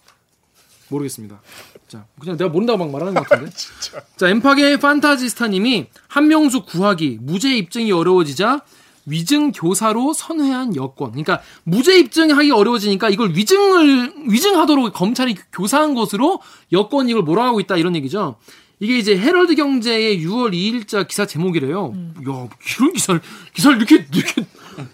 모르겠습니다. 0.89 1.41
자, 1.89 2.05
그냥 2.21 2.37
내가 2.37 2.51
모른다고 2.51 2.79
막 2.79 2.91
말하는 2.91 3.15
것 3.15 3.27
같은데. 3.27 3.51
자, 4.17 4.29
엠팍의 4.29 4.79
판타지스타님이 4.81 5.87
한명숙 6.09 6.67
구하기 6.67 7.19
무죄 7.23 7.57
입증이 7.57 7.91
어려워지자 7.91 8.61
위증 9.07 9.51
교사로 9.53 10.13
선회한 10.13 10.77
여권. 10.77 11.11
그러니까 11.13 11.41
무죄 11.65 11.99
입증하기 11.99 12.51
어려워지니까 12.51 13.09
이걸 13.09 13.31
위증을 13.35 14.13
위증하도록 14.29 14.93
검찰이 14.93 15.37
교사한 15.53 15.95
것으로 15.95 16.41
여권 16.73 17.09
이걸 17.09 17.23
몰아가고 17.23 17.61
있다 17.61 17.77
이런 17.77 17.97
얘기죠. 17.97 18.37
이게 18.79 18.99
이제 18.99 19.17
헤럴드 19.19 19.55
경제의 19.55 20.19
6월 20.27 20.53
2일자 20.53 21.09
기사 21.09 21.25
제목이래요. 21.27 21.93
야, 22.29 22.49
이런 22.79 22.93
기사를 22.93 23.21
기사를 23.55 23.77
이렇게 23.79 23.95
이렇게 24.13 24.45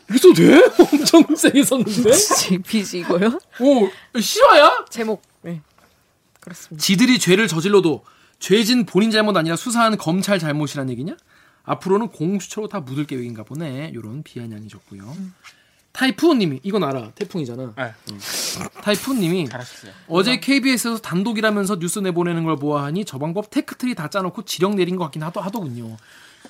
이렇게 0.09 0.19
써도 0.19 0.35
돼? 0.35 0.63
엄청 0.79 1.35
세게 1.35 1.63
썼는데. 1.65 2.11
빚이 2.67 3.01
이거요? 3.01 3.39
오, 3.61 3.89
실화야? 4.21 4.85
제목. 4.89 5.23
네. 5.43 5.61
그렇습니다. 6.41 6.81
지들이 6.83 7.19
죄를 7.19 7.49
저질러도 7.49 8.05
죄진 8.39 8.87
본인 8.87 9.11
잘못 9.11 9.37
아니라 9.37 9.57
수사한 9.57 9.97
검찰 9.97 10.39
잘못이란 10.39 10.89
얘기냐? 10.91 11.17
앞으로는 11.65 12.09
공수처로 12.09 12.69
다 12.69 12.81
묻을 12.81 13.07
계획인가 13.07 13.43
보네. 13.43 13.93
요런 13.95 14.23
비아냥이셨고요. 14.23 15.17
타이푸님이 15.93 16.61
이건 16.63 16.85
알아. 16.85 17.11
태풍이잖아. 17.15 17.73
네, 17.77 17.93
타이푸님이 18.83 19.49
잘하셨어요. 19.49 19.93
어제 20.09 20.41
KBS에서 20.41 20.99
단독이라면서 20.99 21.79
뉴스 21.79 21.99
내보내는 21.99 22.45
걸 22.45 22.57
보아하니 22.57 23.05
저 23.05 23.19
방법 23.19 23.51
tech 23.51 23.73
tree 23.73 23.95
다 23.95 24.09
짜놓고 24.09 24.45
지령 24.45 24.75
내린 24.77 24.97
것 24.97 25.05
같긴 25.05 25.23
하더, 25.23 25.41
하더군요. 25.41 25.97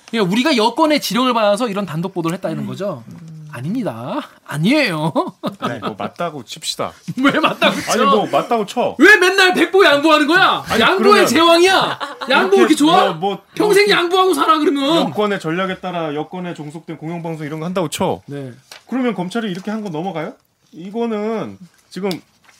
그러니까 0.09 0.31
우리가 0.31 0.55
여권의 0.57 1.01
지령을 1.01 1.33
받아서 1.33 1.67
이런 1.67 1.85
단독 1.85 2.13
보도를 2.13 2.35
했다는 2.35 2.65
거죠. 2.65 3.03
아닙니다. 3.51 4.19
아니에요. 4.47 5.13
아니 5.59 5.79
뭐 5.79 5.95
맞다고 5.97 6.43
칩시다. 6.43 6.91
왜 7.23 7.39
맞다고 7.39 7.79
쳐? 7.81 7.91
아니 7.91 8.03
뭐 8.03 8.25
맞다고 8.27 8.65
쳐. 8.65 8.95
왜 8.97 9.17
맨날 9.17 9.53
백보 9.53 9.85
양보하는 9.85 10.25
거야? 10.25 10.63
양보의 10.79 10.97
그러면- 10.97 11.27
제왕이야. 11.27 11.99
양보 12.29 12.57
이렇게 12.57 12.73
좋아? 12.75 13.11
뭐, 13.11 13.13
뭐 13.35 13.41
평생 13.53 13.85
뭐 13.87 13.95
양보하고 13.95 14.33
살아 14.33 14.57
그러면. 14.57 15.09
여권의 15.09 15.39
전략에 15.39 15.79
따라 15.81 16.15
여권에 16.15 16.53
종속된 16.55 16.97
공영방송 16.97 17.45
이런 17.45 17.59
거 17.59 17.65
한다고 17.67 17.89
쳐. 17.89 18.21
네. 18.25 18.53
그러면 18.87 19.13
검찰이 19.13 19.49
이렇게 19.49 19.71
한 19.71 19.81
거 19.83 19.89
넘어가요? 19.89 20.33
이거는 20.71 21.57
지금 21.89 22.09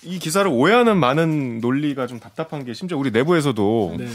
이 0.04 0.20
기사를 0.20 0.50
오해하는 0.50 0.98
많은 0.98 1.60
논리가 1.62 2.08
좀 2.08 2.20
답답한 2.20 2.66
게 2.66 2.74
심지어 2.74 2.98
우리 2.98 3.12
내부에서도 3.12 3.96
네. 3.98 4.08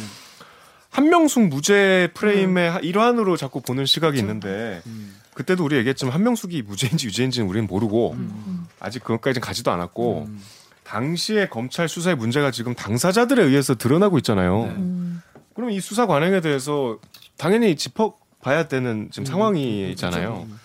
한명숙 0.90 1.44
무죄 1.48 2.10
프레임의 2.14 2.80
일환으로 2.82 3.36
자꾸 3.36 3.60
보는 3.60 3.86
시각이 3.86 4.18
있는데 4.18 4.82
그때도 5.34 5.64
우리 5.64 5.76
얘기했지만 5.76 6.14
한명숙이 6.14 6.62
무죄인지 6.62 7.06
유죄인지는 7.06 7.48
우리는 7.48 7.66
모르고 7.66 8.16
아직 8.80 9.02
그것까지는 9.04 9.44
가지도 9.44 9.70
않았고 9.70 10.28
당시에 10.84 11.48
검찰 11.48 11.88
수사의 11.88 12.16
문제가 12.16 12.50
지금 12.50 12.74
당사자들에 12.74 13.42
의해서 13.44 13.74
드러나고 13.74 14.18
있잖아요. 14.18 14.66
네. 14.76 15.42
그럼 15.54 15.70
이 15.70 15.80
수사 15.80 16.06
관행에 16.06 16.40
대해서 16.40 16.98
당연히 17.36 17.76
짚어봐야 17.76 18.68
되는 18.68 19.08
지금 19.10 19.26
상황이잖아요. 19.26 20.46
그 20.48 20.58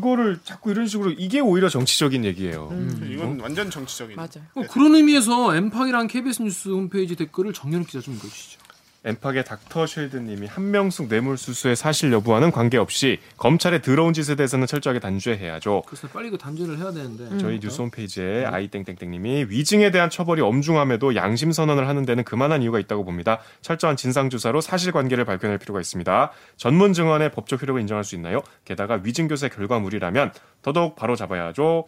거를 0.00 0.38
자꾸 0.44 0.70
이런 0.70 0.86
식으로 0.86 1.10
이게 1.12 1.40
오히려 1.40 1.68
정치적인 1.68 2.24
얘기예요. 2.24 2.70
이건 3.10 3.40
완전 3.40 3.70
정치적인. 3.70 4.16
맞아요. 4.16 4.44
어, 4.54 4.62
그런 4.70 4.94
의미에서 4.94 5.54
엠팡이랑 5.56 6.06
KBS 6.06 6.42
뉴스 6.42 6.68
홈페이지 6.70 7.14
댓글을 7.16 7.52
정연욱 7.52 7.86
기자 7.88 8.00
좀 8.00 8.14
읽어주시죠. 8.14 8.61
엠팍의 9.04 9.44
닥터 9.44 9.86
쉘드님이 9.86 10.46
한명숙 10.46 11.08
뇌물수수의 11.08 11.74
사실 11.74 12.12
여부와는 12.12 12.52
관계없이 12.52 13.18
검찰의 13.36 13.82
더러운 13.82 14.12
짓에 14.12 14.36
대해서는 14.36 14.68
철저하게 14.68 15.00
단죄해야죠. 15.00 15.82
그래서 15.86 16.06
빨리 16.08 16.30
그 16.30 16.38
단죄를 16.38 16.78
해야 16.78 16.92
되는데. 16.92 17.36
저희 17.38 17.58
뉴스 17.58 17.80
홈페이지에 17.82 18.44
아이땡땡땡님이 18.44 19.46
위증에 19.48 19.90
대한 19.90 20.08
처벌이 20.08 20.40
엄중함에도 20.40 21.16
양심 21.16 21.50
선언을 21.50 21.88
하는 21.88 22.04
데는 22.06 22.22
그만한 22.22 22.62
이유가 22.62 22.78
있다고 22.78 23.04
봅니다. 23.04 23.40
철저한 23.62 23.96
진상 23.96 24.30
조사로 24.30 24.60
사실관계를 24.60 25.24
밝혀낼 25.24 25.58
필요가 25.58 25.80
있습니다. 25.80 26.30
전문 26.56 26.92
증언의 26.92 27.32
법적 27.32 27.60
효력을 27.60 27.80
인정할 27.80 28.04
수 28.04 28.14
있나요? 28.14 28.42
게다가 28.64 29.00
위증 29.02 29.26
교사의 29.26 29.50
결과물이라면 29.50 30.32
더더욱 30.62 30.94
바로 30.94 31.16
잡아야죠. 31.16 31.86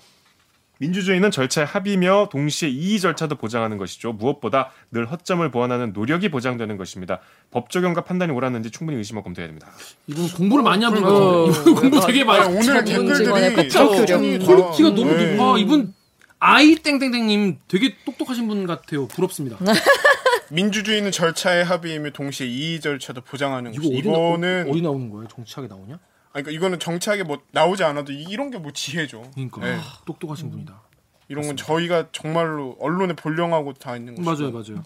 민주주의는 0.89 1.31
절차의 1.31 1.67
합의며 1.67 2.29
동시에 2.31 2.69
이의 2.69 3.01
절차도 3.01 3.37
보장하는 3.37 3.79
것이죠. 3.79 4.13
무엇보다 4.13 4.71
늘 4.91 5.11
허점을 5.11 5.49
보완하는 5.51 5.93
노력이 5.95 6.29
보장되는 6.31 6.77
것입니다. 6.77 7.21
법 7.51 7.71
적용과 7.71 8.03
판단이 8.03 8.33
옳았는지 8.33 8.71
충분히 8.71 8.99
의심하고 8.99 9.25
검토해야 9.25 9.49
됩니다. 9.49 9.69
이분 10.07 10.29
공부를 10.29 10.63
많이 10.63 10.85
한분 10.85 11.05
어, 11.05 11.47
같은데. 11.47 11.61
이분 11.71 11.75
공부 11.75 12.07
되게 12.07 12.25
많이. 12.25 12.43
아니, 12.45 12.57
오늘 12.57 12.85
댓글들이. 12.85 13.69
참 13.71 13.89
quality가 13.89 14.91
다- 14.91 14.95
너무 14.95 15.05
네. 15.17 15.37
높아. 15.37 15.59
이분 15.59 15.95
아이 16.39 16.75
땡땡땡님 16.77 17.61
되게 17.67 17.95
똑똑하신 18.05 18.47
분 18.47 18.67
같아요. 18.67 19.09
부럽습니다. 19.09 19.57
민주주의는 20.51 21.11
절차의 21.11 21.65
합의이며 21.65 22.11
동시에 22.11 22.47
이의 22.47 22.81
절차도 22.81 23.23
보장하는 23.23 23.73
이거 23.73 23.85
것이 23.85 23.97
어디, 23.99 24.09
나, 24.09 24.15
이거는 24.19 24.67
어디 24.71 24.83
나오는 24.83 25.09
거예요? 25.11 25.29
정치학에 25.29 25.69
나오냐? 25.69 25.99
그러니까 26.35 26.51
이거는 26.51 26.79
정치하게 26.81 27.23
뭐 27.23 27.41
나오지 27.53 27.85
않아도 27.85 28.13
이- 28.13 28.25
이런 28.29 28.51
게 28.51 28.59
뭐 28.59 28.73
지혜죠. 28.73 29.31
그러니까 29.35 29.61
네. 29.61 29.79
똑똑하신 30.05 30.51
분이다. 30.51 30.83
이런 31.29 31.47
건 31.47 31.57
저희가 31.57 32.09
정말로 32.13 32.77
언론에 32.81 33.15
본령하고 33.15 33.73
다 33.75 33.97
있는 33.97 34.15
거죠. 34.17 34.43
맞아요, 34.51 34.53
맞아요. 34.53 34.85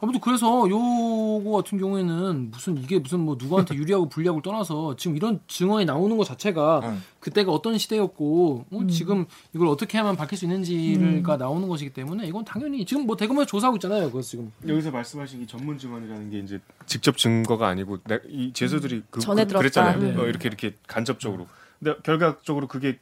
아무튼 0.00 0.20
그래서 0.20 0.68
요거 0.68 1.50
같은 1.50 1.76
경우에는 1.78 2.50
무슨 2.52 2.76
이게 2.78 2.98
무슨 3.00 3.20
뭐 3.20 3.36
누구한테 3.38 3.74
유리하고 3.76 4.08
불리하고 4.08 4.40
떠나서 4.42 4.94
지금 4.96 5.16
이런 5.16 5.40
증언이 5.48 5.84
나오는 5.86 6.16
것 6.16 6.24
자체가 6.24 6.80
응. 6.84 7.02
그때가 7.18 7.50
어떤 7.50 7.76
시대였고 7.78 8.66
어, 8.70 8.86
지금 8.88 9.26
이걸 9.54 9.66
어떻게 9.66 9.98
하면 9.98 10.14
밝힐 10.16 10.38
수 10.38 10.44
있는지가 10.44 11.36
나오는 11.36 11.66
것이기 11.66 11.92
때문에 11.92 12.26
이건 12.28 12.44
당연히 12.44 12.84
지금 12.86 13.06
뭐 13.06 13.16
대검에서 13.16 13.46
조사하고 13.46 13.76
있잖아요. 13.78 14.06
그거 14.06 14.22
지금 14.22 14.52
여기서 14.66 14.92
말씀하신 14.92 15.42
이 15.42 15.46
전문 15.48 15.76
증언이라는 15.78 16.30
게 16.30 16.38
이제 16.38 16.60
직접 16.86 17.16
증거가 17.16 17.66
아니고 17.66 17.98
내- 18.04 18.20
이 18.28 18.52
제수들이 18.52 19.02
그, 19.10 19.18
전에 19.20 19.42
그, 19.42 19.48
들었다. 19.48 19.60
그랬잖아요. 19.62 19.98
네. 19.98 20.20
어, 20.22 20.26
이렇게 20.26 20.48
이렇게 20.48 20.74
간접적으로. 20.86 21.48
근데 21.80 21.96
결과적으로 22.04 22.66
그게 22.68 22.98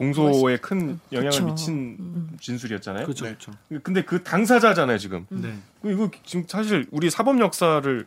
공소에 0.00 0.56
큰 0.56 0.98
영향을 1.12 1.30
그쵸. 1.30 1.44
미친 1.44 2.28
진술이었잖아요. 2.40 3.04
그렇죠, 3.04 3.26
네. 3.26 3.34
그렇죠. 3.34 3.52
근데 3.82 4.02
그 4.02 4.22
당사자잖아요 4.22 4.96
지금. 4.96 5.26
네. 5.28 5.54
이거 5.84 6.10
지금 6.24 6.46
사실 6.48 6.86
우리 6.90 7.10
사법 7.10 7.38
역사를 7.38 8.06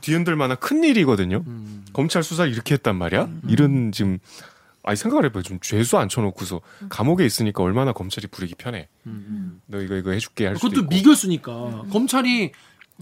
뒤흔들 0.00 0.34
만한 0.34 0.56
큰 0.58 0.82
일이거든요. 0.82 1.44
음. 1.46 1.84
검찰 1.92 2.24
수사를 2.24 2.50
이렇게 2.52 2.74
했단 2.74 2.96
말이야? 2.96 3.28
이런 3.46 3.92
지금 3.92 4.18
아니 4.82 4.96
생각을 4.96 5.26
해봐요. 5.26 5.44
좀 5.44 5.60
죄수 5.60 5.98
앉혀놓고서 5.98 6.62
감옥에 6.88 7.24
있으니까 7.24 7.62
얼마나 7.62 7.92
검찰이 7.92 8.26
부르기 8.26 8.54
편해. 8.56 8.88
음. 9.06 9.60
너 9.66 9.80
이거 9.80 9.94
이거 9.94 10.10
해줄게 10.10 10.46
할 10.46 10.56
수도 10.56 10.68
그것도 10.68 10.80
있고. 10.86 10.94
미결수니까 10.96 11.84
검찰이 11.92 12.50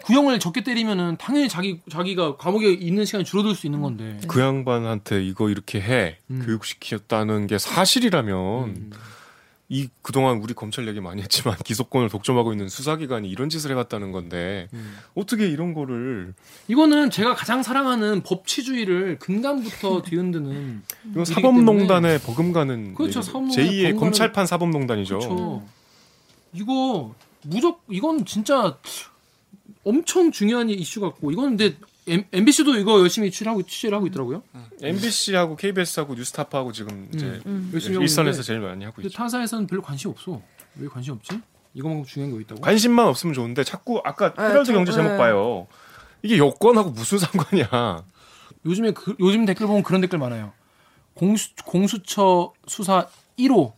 구형을 0.04 0.38
적게 0.40 0.62
때리면은 0.62 1.16
당연히 1.18 1.48
자기 1.48 1.80
자기가 1.90 2.36
감옥에 2.36 2.72
있는 2.72 3.04
시간이 3.04 3.24
줄어들 3.24 3.54
수 3.54 3.66
있는 3.66 3.80
건데. 3.82 4.18
그 4.28 4.40
양반한테 4.40 5.24
이거 5.24 5.50
이렇게 5.50 5.80
해 5.80 6.18
음. 6.30 6.42
교육시켰다는 6.44 7.46
게 7.46 7.58
사실이라면 7.58 8.64
음. 8.64 8.90
이 9.70 9.90
그동안 10.00 10.38
우리 10.38 10.54
검찰 10.54 10.88
얘기 10.88 10.98
많이 10.98 11.20
했지만 11.20 11.54
기소권을 11.62 12.08
독점하고 12.08 12.52
있는 12.52 12.70
수사기관이 12.70 13.28
이런 13.28 13.50
짓을 13.50 13.70
해왔다는 13.72 14.12
건데 14.12 14.68
음. 14.72 14.96
어떻게 15.14 15.46
이런 15.46 15.74
거를 15.74 16.32
이거는 16.68 17.10
제가 17.10 17.34
가장 17.34 17.62
사랑하는 17.62 18.22
법치주의를 18.22 19.18
근간부터 19.18 20.00
뒤흔드는 20.08 20.82
이건 21.10 21.22
일이기 21.22 21.34
사법농단에 21.34 22.18
버금가는 22.20 22.94
그렇죠, 22.94 23.18
얘기죠. 23.18 23.22
사법농단에 23.22 23.68
제2의 23.68 23.92
버금가는- 23.94 23.98
검찰판 24.00 24.46
사법농단이죠. 24.46 25.18
그렇죠. 25.18 25.66
이거 26.54 27.14
무적 27.42 27.82
이건 27.90 28.24
진짜 28.24 28.78
엄청 29.88 30.30
중요한 30.30 30.68
이슈 30.68 31.00
같고 31.00 31.30
이건 31.32 31.56
근데 31.56 31.76
M, 32.06 32.24
MBC도 32.32 32.76
이거 32.76 33.00
열심히 33.00 33.30
취재하고 33.30 33.62
취재를 33.62 33.96
하고 33.96 34.06
있더라고요. 34.06 34.42
MBC하고 34.82 35.56
KBS하고 35.56 36.14
뉴스타파하고 36.14 36.72
지금 36.72 37.08
이제 37.14 37.40
음. 37.46 37.70
열심히 37.72 37.94
하고 37.96 38.02
일선에서 38.02 38.30
있는데 38.30 38.46
제일 38.46 38.60
많이 38.60 38.84
하고 38.84 39.00
있죠. 39.02 39.16
타사에서는 39.16 39.66
별로 39.66 39.80
관심 39.82 40.10
없어. 40.10 40.40
왜 40.76 40.88
관심 40.88 41.14
없지? 41.14 41.40
이거만큼 41.74 42.04
중요한 42.04 42.34
거 42.34 42.40
있다고? 42.40 42.60
관심만 42.60 43.06
없으면 43.06 43.34
좋은데 43.34 43.64
자꾸 43.64 44.00
아까 44.04 44.32
네, 44.34 44.42
헤럴드 44.42 44.66
저- 44.66 44.72
경제 44.74 44.92
제목 44.92 45.12
네. 45.12 45.16
봐요. 45.18 45.66
이게 46.22 46.36
여권하고 46.38 46.90
무슨 46.90 47.18
상관이야? 47.20 48.02
요즘에 48.66 48.90
그, 48.92 49.14
요즘 49.20 49.46
댓글 49.46 49.66
보면 49.66 49.82
그런 49.82 50.00
댓글 50.00 50.18
많아요. 50.18 50.52
공수 51.14 51.50
공수처 51.64 52.52
수사 52.66 53.06
1호 53.38 53.72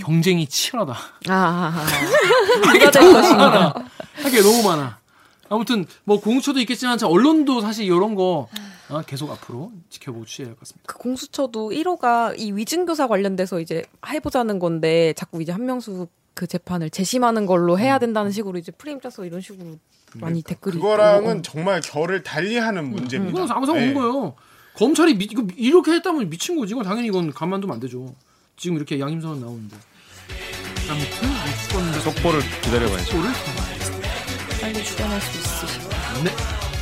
경쟁이 0.00 0.46
치열하다. 0.46 0.92
아, 1.28 1.32
아, 1.32 1.72
아. 1.76 2.74
이게 2.76 2.90
너무 2.90 3.12
많아. 3.12 3.74
하게 4.22 4.40
너무 4.42 4.62
많아. 4.68 4.98
아무튼 5.50 5.84
뭐 6.04 6.20
공수처도 6.20 6.60
있겠지만 6.60 6.96
자, 6.96 7.08
언론도 7.08 7.60
사실 7.60 7.84
이런 7.84 8.14
거 8.14 8.48
어, 8.88 9.02
계속 9.02 9.30
앞으로 9.30 9.72
지켜보고 9.90 10.24
취재할 10.24 10.54
것 10.54 10.60
같습니다. 10.60 10.84
그 10.86 10.96
공수처도 10.98 11.70
1호가 11.70 12.38
이 12.38 12.52
위증교사 12.52 13.08
관련돼서 13.08 13.60
이제 13.60 13.84
해보자는 14.06 14.60
건데 14.60 15.12
자꾸 15.16 15.42
이제 15.42 15.52
한명수 15.52 16.06
그 16.34 16.46
재판을 16.46 16.88
재심하는 16.88 17.46
걸로 17.46 17.78
해야 17.78 17.98
된다는 17.98 18.30
식으로 18.30 18.58
이제 18.58 18.70
프레임 18.72 19.00
짜서 19.00 19.24
이런 19.26 19.40
식으로 19.40 19.76
많이 20.14 20.42
댓글이 20.42 20.76
그거랑은 20.76 21.38
있고. 21.38 21.42
정말 21.42 21.80
결을 21.80 22.22
달리하는 22.22 22.88
문제입니다. 22.88 23.30
이건 23.30 23.50
아무 23.50 23.66
상관 23.66 23.82
없는 23.82 23.88
네. 23.88 23.94
거예요. 23.94 24.34
검찰이 24.74 25.16
미, 25.16 25.24
이거 25.24 25.44
이렇게 25.56 25.92
했다면 25.92 26.30
미친 26.30 26.56
거지. 26.56 26.72
이건 26.72 26.84
당연히 26.84 27.08
이건 27.08 27.32
가만두면 27.32 27.74
안 27.74 27.80
되죠. 27.80 28.14
지금 28.56 28.76
이렇게 28.76 29.00
양심선언 29.00 29.40
나오는데. 29.40 29.76
아무튼 30.88 32.00
속보를 32.00 32.40
기다려봐야죠. 32.62 33.04
속보를 33.04 33.79
빨리 34.60 34.84
출연할 34.84 35.20
수 35.20 35.38
있으시고. 35.38 35.88
네. 36.24 36.30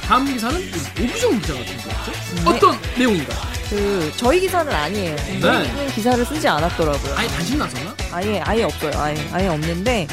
다음 0.02 0.24
기사는 0.24 0.56
오비정 1.00 1.40
기자 1.40 1.54
같은 1.54 1.76
거죠? 1.76 2.50
어떤 2.50 2.78
내용인가? 2.96 3.34
그 3.70 4.12
저희 4.16 4.40
기사는 4.40 4.72
아니에요. 4.72 5.16
네. 5.16 5.40
저희는 5.40 5.86
기사를 5.88 6.24
쓰지 6.24 6.48
않았더라고요. 6.48 7.14
아예 7.16 7.28
단신 7.28 7.58
나서나? 7.58 7.94
아예 8.12 8.40
아예 8.40 8.62
없어요. 8.64 8.90
아예 8.96 9.28
아예 9.32 9.48
없는데 9.48 10.06